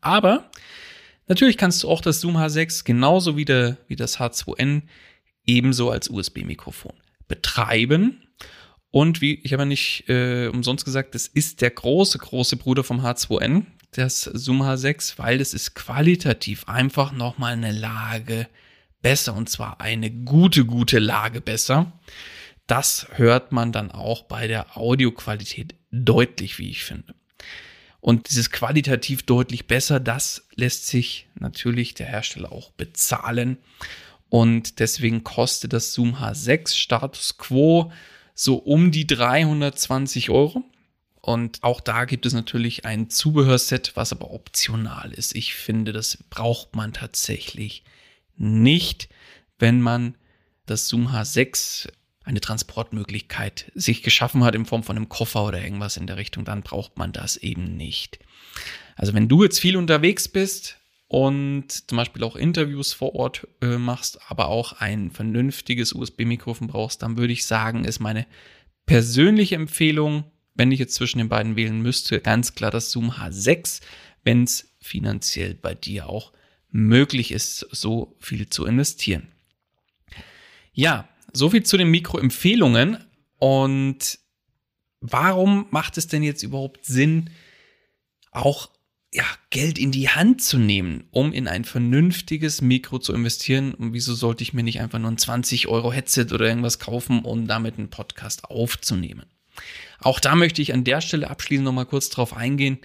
Aber 0.00 0.50
natürlich 1.28 1.56
kannst 1.56 1.82
du 1.82 1.88
auch 1.88 2.02
das 2.02 2.20
Zoom 2.20 2.36
H6 2.36 2.84
genauso 2.84 3.36
wie, 3.36 3.46
der, 3.46 3.78
wie 3.88 3.96
das 3.96 4.18
H2N 4.18 4.82
ebenso 5.46 5.90
als 5.90 6.10
USB-Mikrofon 6.10 6.92
betreiben 7.26 8.22
und 8.90 9.20
wie, 9.20 9.40
ich 9.42 9.52
habe 9.52 9.66
nicht 9.66 10.08
äh, 10.08 10.48
umsonst 10.48 10.84
gesagt, 10.84 11.14
das 11.14 11.26
ist 11.26 11.60
der 11.60 11.70
große, 11.70 12.18
große 12.18 12.56
Bruder 12.56 12.84
vom 12.84 13.00
H2N, 13.00 13.64
das 13.92 14.22
Zoom 14.22 14.62
H6, 14.62 15.14
weil 15.18 15.40
es 15.40 15.54
ist 15.54 15.74
qualitativ 15.74 16.68
einfach 16.68 17.12
nochmal 17.12 17.54
eine 17.54 17.72
Lage 17.72 18.48
besser 19.02 19.34
und 19.34 19.48
zwar 19.48 19.80
eine 19.80 20.10
gute, 20.10 20.64
gute 20.64 20.98
Lage 20.98 21.40
besser. 21.40 21.92
Das 22.66 23.06
hört 23.12 23.52
man 23.52 23.72
dann 23.72 23.90
auch 23.90 24.22
bei 24.22 24.48
der 24.48 24.76
Audioqualität 24.76 25.74
deutlich, 25.90 26.58
wie 26.58 26.70
ich 26.70 26.84
finde. 26.84 27.14
Und 28.00 28.28
dieses 28.28 28.50
qualitativ 28.50 29.24
deutlich 29.24 29.66
besser, 29.66 30.00
das 30.00 30.46
lässt 30.54 30.86
sich 30.86 31.28
natürlich 31.34 31.94
der 31.94 32.06
Hersteller 32.06 32.52
auch 32.52 32.70
bezahlen. 32.70 33.58
Und 34.28 34.80
deswegen 34.80 35.24
kostet 35.24 35.72
das 35.72 35.92
Zoom 35.92 36.16
H6 36.16 36.74
Status 36.74 37.38
Quo 37.38 37.92
so 38.36 38.56
um 38.56 38.92
die 38.92 39.06
320 39.06 40.30
Euro. 40.30 40.62
Und 41.20 41.64
auch 41.64 41.80
da 41.80 42.04
gibt 42.04 42.24
es 42.26 42.34
natürlich 42.34 42.84
ein 42.84 43.10
Zubehörset, 43.10 43.96
was 43.96 44.12
aber 44.12 44.30
optional 44.30 45.10
ist. 45.10 45.34
Ich 45.34 45.54
finde, 45.54 45.92
das 45.92 46.18
braucht 46.30 46.76
man 46.76 46.92
tatsächlich 46.92 47.82
nicht, 48.36 49.08
wenn 49.58 49.80
man 49.80 50.14
das 50.66 50.86
Zoom 50.86 51.08
H6 51.08 51.88
eine 52.22 52.40
Transportmöglichkeit 52.40 53.72
sich 53.74 54.02
geschaffen 54.02 54.44
hat 54.44 54.54
in 54.54 54.66
Form 54.66 54.84
von 54.84 54.96
einem 54.96 55.08
Koffer 55.08 55.44
oder 55.44 55.62
irgendwas 55.62 55.96
in 55.96 56.06
der 56.06 56.16
Richtung, 56.16 56.44
dann 56.44 56.62
braucht 56.62 56.98
man 56.98 57.12
das 57.12 57.36
eben 57.36 57.76
nicht. 57.76 58.18
Also 58.96 59.14
wenn 59.14 59.28
du 59.28 59.42
jetzt 59.42 59.58
viel 59.58 59.76
unterwegs 59.76 60.28
bist, 60.28 60.76
und 61.08 61.88
zum 61.88 61.96
Beispiel 61.96 62.24
auch 62.24 62.36
Interviews 62.36 62.92
vor 62.92 63.14
Ort 63.14 63.46
äh, 63.62 63.78
machst, 63.78 64.18
aber 64.28 64.48
auch 64.48 64.74
ein 64.74 65.10
vernünftiges 65.10 65.92
USB-Mikrofon 65.92 66.66
brauchst, 66.66 67.02
dann 67.02 67.16
würde 67.16 67.32
ich 67.32 67.46
sagen, 67.46 67.84
ist 67.84 68.00
meine 68.00 68.26
persönliche 68.86 69.54
Empfehlung, 69.54 70.24
wenn 70.54 70.72
ich 70.72 70.78
jetzt 70.78 70.94
zwischen 70.94 71.18
den 71.18 71.28
beiden 71.28 71.56
wählen 71.56 71.80
müsste, 71.80 72.20
ganz 72.20 72.54
klar 72.54 72.70
das 72.70 72.90
Zoom 72.90 73.12
H6, 73.12 73.82
wenn 74.24 74.44
es 74.44 74.74
finanziell 74.80 75.54
bei 75.54 75.74
dir 75.74 76.08
auch 76.08 76.32
möglich 76.70 77.30
ist, 77.30 77.60
so 77.70 78.16
viel 78.18 78.48
zu 78.48 78.66
investieren. 78.66 79.28
Ja, 80.72 81.08
so 81.32 81.50
viel 81.50 81.62
zu 81.62 81.76
den 81.76 81.90
Mikroempfehlungen 81.90 82.98
und 83.38 84.18
warum 85.00 85.66
macht 85.70 85.98
es 85.98 86.06
denn 86.08 86.22
jetzt 86.22 86.42
überhaupt 86.42 86.84
Sinn, 86.84 87.30
auch 88.30 88.70
ja, 89.16 89.24
Geld 89.48 89.78
in 89.78 89.92
die 89.92 90.10
Hand 90.10 90.42
zu 90.42 90.58
nehmen, 90.58 91.04
um 91.10 91.32
in 91.32 91.48
ein 91.48 91.64
vernünftiges 91.64 92.60
Mikro 92.60 92.98
zu 92.98 93.14
investieren. 93.14 93.72
Und 93.72 93.94
wieso 93.94 94.14
sollte 94.14 94.42
ich 94.42 94.52
mir 94.52 94.62
nicht 94.62 94.82
einfach 94.82 94.98
nur 94.98 95.10
ein 95.10 95.16
20 95.16 95.68
Euro 95.68 95.90
Headset 95.90 96.26
oder 96.34 96.46
irgendwas 96.46 96.78
kaufen, 96.78 97.20
um 97.20 97.46
damit 97.46 97.78
einen 97.78 97.88
Podcast 97.88 98.44
aufzunehmen? 98.44 99.24
Auch 100.00 100.20
da 100.20 100.36
möchte 100.36 100.60
ich 100.60 100.74
an 100.74 100.84
der 100.84 101.00
Stelle 101.00 101.30
abschließend 101.30 101.64
nochmal 101.64 101.86
kurz 101.86 102.10
drauf 102.10 102.36
eingehen. 102.36 102.76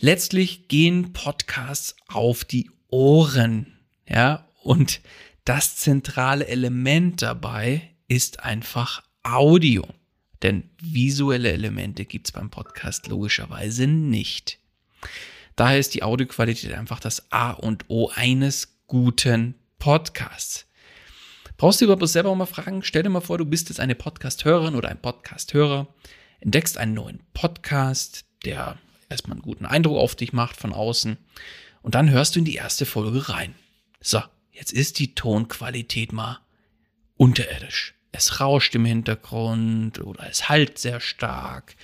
Letztlich 0.00 0.66
gehen 0.66 1.12
Podcasts 1.12 1.94
auf 2.08 2.44
die 2.44 2.68
Ohren. 2.88 3.78
Ja, 4.08 4.48
und 4.64 5.00
das 5.44 5.76
zentrale 5.76 6.48
Element 6.48 7.22
dabei 7.22 7.88
ist 8.08 8.40
einfach 8.40 9.04
Audio. 9.22 9.86
Denn 10.42 10.70
visuelle 10.82 11.52
Elemente 11.52 12.04
gibt's 12.04 12.32
beim 12.32 12.50
Podcast 12.50 13.06
logischerweise 13.06 13.86
nicht. 13.86 14.58
Daher 15.58 15.80
ist 15.80 15.94
die 15.94 16.04
Audioqualität 16.04 16.72
einfach 16.72 17.00
das 17.00 17.32
A 17.32 17.50
und 17.50 17.86
O 17.88 18.12
eines 18.14 18.78
guten 18.86 19.56
Podcasts. 19.80 20.66
Brauchst 21.56 21.80
du 21.80 21.86
überhaupt 21.86 22.06
selber 22.06 22.32
mal 22.36 22.46
fragen? 22.46 22.84
Stell 22.84 23.02
dir 23.02 23.08
mal 23.08 23.20
vor, 23.20 23.38
du 23.38 23.44
bist 23.44 23.68
jetzt 23.68 23.80
eine 23.80 23.96
Podcast-Hörerin 23.96 24.76
oder 24.76 24.88
ein 24.88 25.02
Podcast-Hörer, 25.02 25.92
entdeckst 26.38 26.78
einen 26.78 26.94
neuen 26.94 27.24
Podcast, 27.34 28.24
der 28.44 28.78
erstmal 29.08 29.34
einen 29.34 29.42
guten 29.42 29.66
Eindruck 29.66 29.98
auf 29.98 30.14
dich 30.14 30.32
macht 30.32 30.56
von 30.56 30.72
außen 30.72 31.16
und 31.82 31.96
dann 31.96 32.08
hörst 32.08 32.36
du 32.36 32.38
in 32.38 32.44
die 32.44 32.54
erste 32.54 32.86
Folge 32.86 33.28
rein. 33.28 33.56
So, 34.00 34.22
jetzt 34.52 34.72
ist 34.72 35.00
die 35.00 35.16
Tonqualität 35.16 36.12
mal 36.12 36.38
unterirdisch. 37.16 37.94
Es 38.12 38.38
rauscht 38.38 38.76
im 38.76 38.84
Hintergrund 38.84 39.98
oder 39.98 40.30
es 40.30 40.48
halt 40.48 40.78
sehr 40.78 41.00
stark 41.00 41.74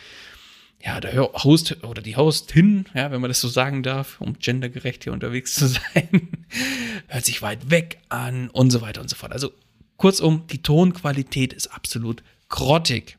ja, 0.84 1.00
der 1.00 1.14
Host 1.32 1.82
oder 1.82 2.02
die 2.02 2.16
Hostin, 2.16 2.84
ja, 2.94 3.10
wenn 3.10 3.22
man 3.22 3.30
das 3.30 3.40
so 3.40 3.48
sagen 3.48 3.82
darf, 3.82 4.20
um 4.20 4.38
gendergerecht 4.38 5.04
hier 5.04 5.14
unterwegs 5.14 5.54
zu 5.54 5.66
sein, 5.68 6.28
hört 7.08 7.24
sich 7.24 7.40
weit 7.40 7.70
weg 7.70 7.98
an 8.10 8.50
und 8.50 8.70
so 8.70 8.82
weiter 8.82 9.00
und 9.00 9.08
so 9.08 9.16
fort. 9.16 9.32
Also 9.32 9.50
kurzum, 9.96 10.46
die 10.48 10.62
Tonqualität 10.62 11.54
ist 11.54 11.68
absolut 11.68 12.22
grottig. 12.50 13.16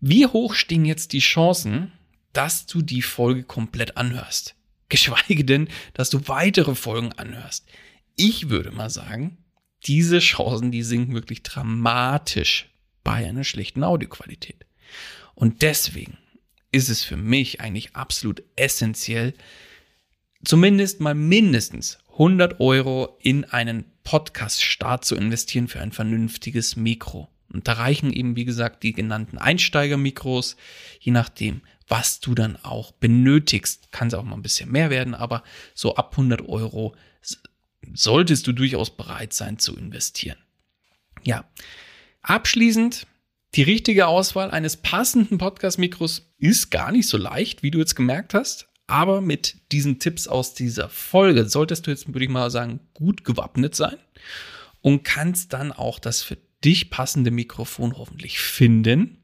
Wie 0.00 0.26
hoch 0.26 0.54
stehen 0.54 0.86
jetzt 0.86 1.12
die 1.12 1.20
Chancen, 1.20 1.92
dass 2.32 2.64
du 2.64 2.80
die 2.80 3.02
Folge 3.02 3.44
komplett 3.44 3.98
anhörst? 3.98 4.54
Geschweige 4.88 5.44
denn, 5.44 5.68
dass 5.92 6.08
du 6.08 6.28
weitere 6.28 6.74
Folgen 6.74 7.12
anhörst. 7.12 7.66
Ich 8.16 8.48
würde 8.48 8.70
mal 8.70 8.90
sagen, 8.90 9.36
diese 9.86 10.18
Chancen, 10.18 10.70
die 10.70 10.82
sinken 10.82 11.14
wirklich 11.14 11.42
dramatisch 11.42 12.70
bei 13.04 13.26
einer 13.26 13.44
schlechten 13.44 13.84
Audioqualität. 13.84 14.64
Und 15.34 15.62
deswegen 15.62 16.18
ist 16.72 16.88
es 16.88 17.04
für 17.04 17.16
mich 17.16 17.60
eigentlich 17.60 17.94
absolut 17.94 18.42
essentiell, 18.56 19.34
zumindest 20.44 21.00
mal 21.00 21.14
mindestens 21.14 21.98
100 22.12 22.60
Euro 22.60 23.16
in 23.20 23.44
einen 23.44 23.84
Podcast-Start 24.04 25.04
zu 25.04 25.14
investieren 25.14 25.68
für 25.68 25.80
ein 25.80 25.92
vernünftiges 25.92 26.76
Mikro. 26.76 27.28
Und 27.52 27.68
da 27.68 27.74
reichen 27.74 28.12
eben, 28.12 28.34
wie 28.34 28.44
gesagt, 28.44 28.82
die 28.82 28.92
genannten 28.92 29.38
Einsteigermikros, 29.38 30.56
je 30.98 31.12
nachdem, 31.12 31.60
was 31.86 32.20
du 32.20 32.34
dann 32.34 32.56
auch 32.62 32.92
benötigst. 32.92 33.92
Kann 33.92 34.08
es 34.08 34.14
auch 34.14 34.24
mal 34.24 34.34
ein 34.36 34.42
bisschen 34.42 34.70
mehr 34.72 34.90
werden, 34.90 35.14
aber 35.14 35.42
so 35.74 35.94
ab 35.96 36.12
100 36.12 36.48
Euro 36.48 36.96
solltest 37.92 38.46
du 38.46 38.52
durchaus 38.52 38.96
bereit 38.96 39.34
sein 39.34 39.58
zu 39.58 39.76
investieren. 39.76 40.38
Ja, 41.22 41.44
abschließend, 42.22 43.06
die 43.54 43.62
richtige 43.62 44.06
Auswahl 44.06 44.50
eines 44.50 44.78
passenden 44.78 45.36
Podcast-Mikros 45.36 46.32
ist 46.38 46.70
gar 46.70 46.90
nicht 46.90 47.06
so 47.06 47.18
leicht, 47.18 47.62
wie 47.62 47.70
du 47.70 47.78
jetzt 47.78 47.94
gemerkt 47.94 48.32
hast. 48.32 48.68
Aber 48.86 49.20
mit 49.20 49.56
diesen 49.72 49.98
Tipps 49.98 50.26
aus 50.26 50.54
dieser 50.54 50.88
Folge 50.88 51.48
solltest 51.48 51.86
du 51.86 51.90
jetzt, 51.90 52.08
würde 52.08 52.24
ich 52.24 52.30
mal 52.30 52.50
sagen, 52.50 52.80
gut 52.94 53.24
gewappnet 53.24 53.74
sein 53.74 53.96
und 54.80 55.04
kannst 55.04 55.52
dann 55.52 55.70
auch 55.70 55.98
das 55.98 56.22
für 56.22 56.38
dich 56.64 56.90
passende 56.90 57.30
Mikrofon 57.30 57.96
hoffentlich 57.96 58.38
finden. 58.38 59.18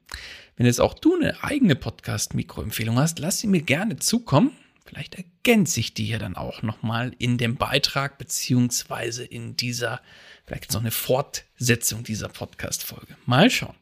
Wenn 0.57 0.67
jetzt 0.67 0.81
auch 0.81 0.95
du 0.95 1.15
eine 1.15 1.43
eigene 1.43 1.75
Podcast-Mikroempfehlung 1.75 2.99
hast, 2.99 3.19
lass 3.19 3.41
sie 3.41 3.47
mir 3.47 3.63
gerne 3.63 3.97
zukommen. 3.97 4.53
Vielleicht 4.85 5.17
ergänze 5.17 5.81
ich 5.81 5.95
die 5.95 6.05
hier 6.05 6.19
dann 6.19 6.37
auch 6.37 6.63
nochmal 6.63 7.13
in 7.19 7.39
dem 7.39 7.57
Beitrag 7.57 8.19
beziehungsweise 8.19 9.25
in 9.25 9.57
dieser, 9.57 10.01
vielleicht 10.47 10.73
noch 10.73 10.81
eine 10.81 10.91
Fortsetzung 10.91 12.05
dieser 12.05 12.29
Podcast-Folge. 12.29 13.17
Mal 13.27 13.51
schauen. 13.51 13.75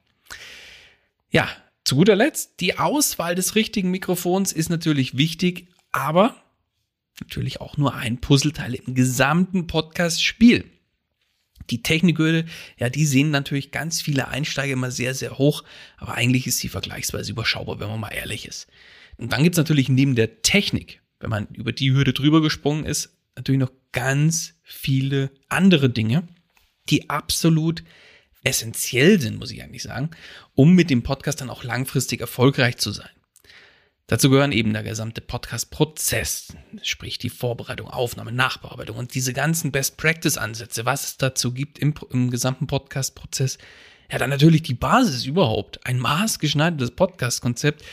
Ja, 1.37 1.51
zu 1.85 1.97
guter 1.97 2.17
Letzt, 2.17 2.61
die 2.61 2.79
Auswahl 2.79 3.35
des 3.35 3.57
richtigen 3.57 3.91
Mikrofons 3.91 4.53
ist 4.53 4.71
natürlich 4.71 5.19
wichtig, 5.19 5.69
aber 5.93 6.35
natürlich 7.21 7.61
auch 7.61 7.77
nur 7.77 7.95
ein 7.95 8.23
Puzzleteil 8.23 8.73
im 8.73 8.95
gesamten 8.95 9.67
Podcast-Spiel. 9.67 10.65
Die 11.69 11.83
Technikhürde, 11.83 12.47
ja, 12.79 12.89
die 12.89 13.05
sehen 13.05 13.33
natürlich 13.33 13.71
ganz 13.71 14.01
viele 14.01 14.29
Einsteiger 14.29 14.73
immer 14.73 14.91
sehr, 14.91 15.13
sehr 15.13 15.37
hoch, 15.37 15.63
aber 15.99 16.15
eigentlich 16.15 16.47
ist 16.47 16.57
sie 16.57 16.71
vergleichsweise 16.71 17.33
überschaubar, 17.33 17.81
wenn 17.81 17.89
man 17.89 18.01
mal 18.01 18.15
ehrlich 18.15 18.49
ist. 18.49 18.67
Und 19.19 19.31
dann 19.31 19.43
gibt's 19.43 19.59
natürlich 19.59 19.91
neben 19.91 20.15
der 20.15 20.41
Technik, 20.41 21.03
wenn 21.21 21.29
man 21.29 21.49
über 21.49 21.73
die 21.73 21.93
Hürde 21.93 22.15
drüber 22.15 22.41
gesprungen 22.41 22.87
ist, 22.87 23.15
natürlich 23.37 23.61
noch 23.61 23.73
ganz 23.93 24.55
viele 24.63 25.31
andere 25.51 25.91
Dinge, 25.91 26.27
die 26.89 27.11
absolut 27.11 27.85
essentiell 28.47 29.21
sind, 29.21 29.39
muss 29.39 29.51
ich 29.51 29.63
eigentlich 29.63 29.83
sagen, 29.83 30.11
um 30.55 30.75
mit 30.75 30.89
dem 30.89 31.03
Podcast 31.03 31.41
dann 31.41 31.51
auch 31.51 31.65
langfristig 31.65 32.21
erfolgreich 32.21 32.77
zu 32.79 32.93
sein. 32.93 33.11
Dazu 34.09 34.31
gehören 34.31 34.53
eben 34.53 34.73
der 34.73 34.85
gesamte 34.85 35.21
Podcast-Prozess, 35.21 36.55
sprich 36.83 37.19
die 37.19 37.29
Vorbereitung, 37.29 37.89
Aufnahme, 37.89 38.31
Nachbearbeitung 38.31 38.97
und 38.97 39.15
diese 39.17 39.33
ganzen 39.33 39.73
Best-Practice-Ansätze, 39.73 40.85
was 40.85 41.05
es 41.05 41.17
dazu 41.17 41.53
gibt 41.53 41.81
im, 41.81 41.93
im 42.11 42.31
gesamten 42.31 42.69
Podcast-Prozess. 42.69 43.59
Ja, 44.11 44.19
dann 44.19 44.31
natürlich 44.31 44.63
die 44.63 44.75
Basis 44.75 45.27
überhaupt, 45.27 45.85
ein 45.85 45.99
maßgeschneidertes 45.99 46.93
Podcast-Konzept. 46.93 47.85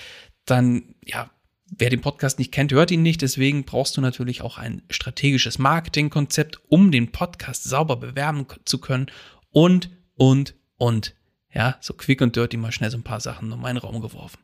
Dann, 0.45 0.93
ja, 1.03 1.31
wer 1.65 1.89
den 1.89 2.01
Podcast 2.01 2.37
nicht 2.37 2.51
kennt, 2.51 2.71
hört 2.71 2.91
ihn 2.91 3.01
nicht. 3.01 3.23
Deswegen 3.23 3.65
brauchst 3.65 3.97
du 3.97 4.01
natürlich 4.01 4.43
auch 4.43 4.59
ein 4.59 4.83
strategisches 4.91 5.57
Marketingkonzept, 5.57 6.59
um 6.69 6.91
den 6.91 7.11
Podcast 7.11 7.63
sauber 7.63 7.95
bewerben 7.95 8.45
zu 8.65 8.77
können 8.77 9.07
und, 9.49 9.89
und, 10.15 10.55
und. 10.77 11.15
Ja, 11.53 11.77
so 11.81 11.93
quick 11.93 12.21
und 12.21 12.35
dirty 12.35 12.57
mal 12.57 12.71
schnell 12.71 12.89
so 12.89 12.97
ein 12.97 13.03
paar 13.03 13.19
Sachen 13.19 13.51
um 13.51 13.61
meinen 13.61 13.77
Raum 13.77 14.01
geworfen. 14.01 14.39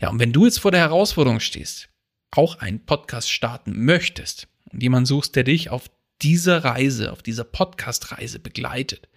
Ja, 0.00 0.08
und 0.08 0.18
wenn 0.18 0.32
du 0.32 0.46
jetzt 0.46 0.58
vor 0.58 0.70
der 0.70 0.80
Herausforderung 0.80 1.40
stehst, 1.40 1.90
auch 2.30 2.58
einen 2.58 2.84
Podcast 2.84 3.30
starten 3.30 3.84
möchtest 3.84 4.48
und 4.72 4.82
jemanden 4.82 5.06
suchst, 5.06 5.36
der 5.36 5.44
dich 5.44 5.70
auf 5.70 5.90
dieser 6.22 6.64
Reise, 6.64 7.12
auf 7.12 7.22
dieser 7.22 7.44
Podcast-Reise 7.44 8.38
begleitet, 8.38 9.08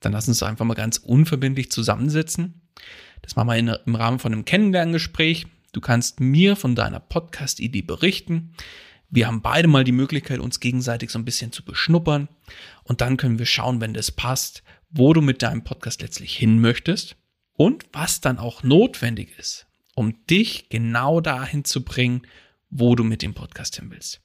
dann 0.00 0.12
lass 0.12 0.28
uns 0.28 0.42
einfach 0.42 0.64
mal 0.64 0.74
ganz 0.74 0.98
unverbindlich 0.98 1.70
zusammensetzen. 1.70 2.60
Das 3.22 3.36
machen 3.36 3.48
wir 3.48 3.56
in, 3.56 3.68
im 3.86 3.94
Rahmen 3.94 4.18
von 4.18 4.32
einem 4.32 4.44
Kennenlerngespräch. 4.44 5.46
Du 5.72 5.80
kannst 5.80 6.20
mir 6.20 6.56
von 6.56 6.74
deiner 6.74 7.00
Podcast-Idee 7.00 7.82
berichten. 7.82 8.54
Wir 9.08 9.26
haben 9.26 9.42
beide 9.42 9.68
mal 9.68 9.84
die 9.84 9.92
Möglichkeit, 9.92 10.40
uns 10.40 10.60
gegenseitig 10.60 11.10
so 11.10 11.18
ein 11.18 11.24
bisschen 11.24 11.52
zu 11.52 11.64
beschnuppern. 11.64 12.28
Und 12.82 13.00
dann 13.00 13.16
können 13.16 13.38
wir 13.38 13.46
schauen, 13.46 13.80
wenn 13.80 13.94
das 13.94 14.10
passt, 14.10 14.62
wo 14.92 15.12
du 15.12 15.22
mit 15.22 15.42
deinem 15.42 15.64
Podcast 15.64 16.02
letztlich 16.02 16.36
hin 16.36 16.60
möchtest 16.60 17.16
und 17.54 17.86
was 17.92 18.20
dann 18.20 18.38
auch 18.38 18.62
notwendig 18.62 19.38
ist, 19.38 19.66
um 19.94 20.24
dich 20.26 20.68
genau 20.68 21.20
dahin 21.20 21.64
zu 21.64 21.84
bringen, 21.84 22.26
wo 22.70 22.94
du 22.94 23.02
mit 23.02 23.22
dem 23.22 23.34
Podcast 23.34 23.76
hin 23.76 23.90
willst. 23.90 24.20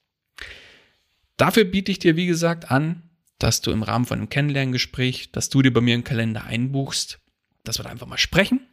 Dafür 1.37 1.65
biete 1.65 1.91
ich 1.91 1.99
dir, 1.99 2.15
wie 2.15 2.25
gesagt, 2.25 2.69
an, 2.71 3.03
dass 3.39 3.61
du 3.61 3.71
im 3.71 3.83
Rahmen 3.83 4.05
von 4.05 4.19
einem 4.19 4.29
Kennenlerngespräch, 4.29 5.31
dass 5.31 5.49
du 5.49 5.61
dir 5.61 5.71
bei 5.71 5.81
mir 5.81 5.95
im 5.95 6.03
Kalender 6.03 6.45
einbuchst, 6.45 7.19
dass 7.63 7.79
wir 7.79 7.83
da 7.83 7.89
einfach 7.89 8.07
mal 8.07 8.17
sprechen. 8.17 8.67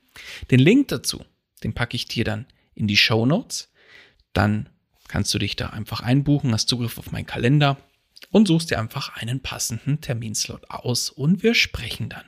Den 0.50 0.60
Link 0.60 0.88
dazu, 0.88 1.24
den 1.62 1.74
packe 1.74 1.96
ich 1.96 2.06
dir 2.06 2.24
dann 2.24 2.46
in 2.74 2.88
die 2.88 2.96
Show 2.96 3.26
Notes. 3.26 3.72
Dann 4.32 4.70
kannst 5.08 5.34
du 5.34 5.38
dich 5.38 5.56
da 5.56 5.68
einfach 5.68 6.00
einbuchen, 6.00 6.52
hast 6.52 6.68
Zugriff 6.68 6.98
auf 6.98 7.12
meinen 7.12 7.26
Kalender 7.26 7.76
und 8.30 8.46
suchst 8.48 8.70
dir 8.70 8.78
einfach 8.78 9.16
einen 9.16 9.40
passenden 9.40 10.00
Terminslot 10.00 10.70
aus 10.70 11.10
und 11.10 11.42
wir 11.42 11.54
sprechen 11.54 12.08
dann. 12.08 12.24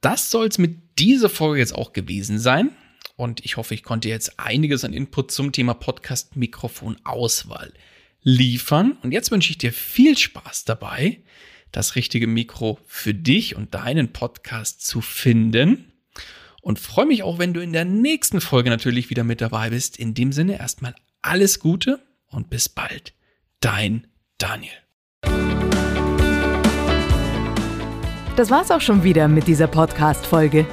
Das 0.00 0.30
soll 0.30 0.48
es 0.48 0.58
mit 0.58 0.98
dieser 0.98 1.30
Folge 1.30 1.60
jetzt 1.60 1.74
auch 1.74 1.92
gewesen 1.92 2.38
sein. 2.38 2.70
Und 3.16 3.44
ich 3.44 3.56
hoffe, 3.56 3.74
ich 3.74 3.84
konnte 3.84 4.08
jetzt 4.08 4.38
einiges 4.38 4.84
an 4.84 4.92
Input 4.92 5.30
zum 5.30 5.52
Thema 5.52 5.72
Podcast-Mikrofon-Auswahl 5.74 7.72
liefern. 8.22 8.98
Und 9.02 9.12
jetzt 9.12 9.30
wünsche 9.30 9.50
ich 9.50 9.58
dir 9.58 9.72
viel 9.72 10.18
Spaß 10.18 10.64
dabei, 10.64 11.22
das 11.70 11.94
richtige 11.96 12.26
Mikro 12.26 12.78
für 12.86 13.14
dich 13.14 13.56
und 13.56 13.74
deinen 13.74 14.12
Podcast 14.12 14.84
zu 14.84 15.00
finden. 15.00 15.92
Und 16.60 16.78
freue 16.78 17.06
mich 17.06 17.22
auch, 17.22 17.38
wenn 17.38 17.54
du 17.54 17.60
in 17.60 17.72
der 17.72 17.84
nächsten 17.84 18.40
Folge 18.40 18.70
natürlich 18.70 19.10
wieder 19.10 19.24
mit 19.24 19.40
dabei 19.40 19.70
bist. 19.70 19.98
In 19.98 20.14
dem 20.14 20.32
Sinne 20.32 20.58
erstmal 20.58 20.94
alles 21.22 21.60
Gute 21.60 22.02
und 22.26 22.50
bis 22.50 22.68
bald. 22.68 23.14
Dein 23.60 24.06
Daniel. 24.38 24.83
Das 28.36 28.50
war's 28.50 28.70
auch 28.72 28.80
schon 28.80 29.04
wieder 29.04 29.28
mit 29.28 29.46
dieser 29.46 29.68
Podcast-Folge. 29.68 30.66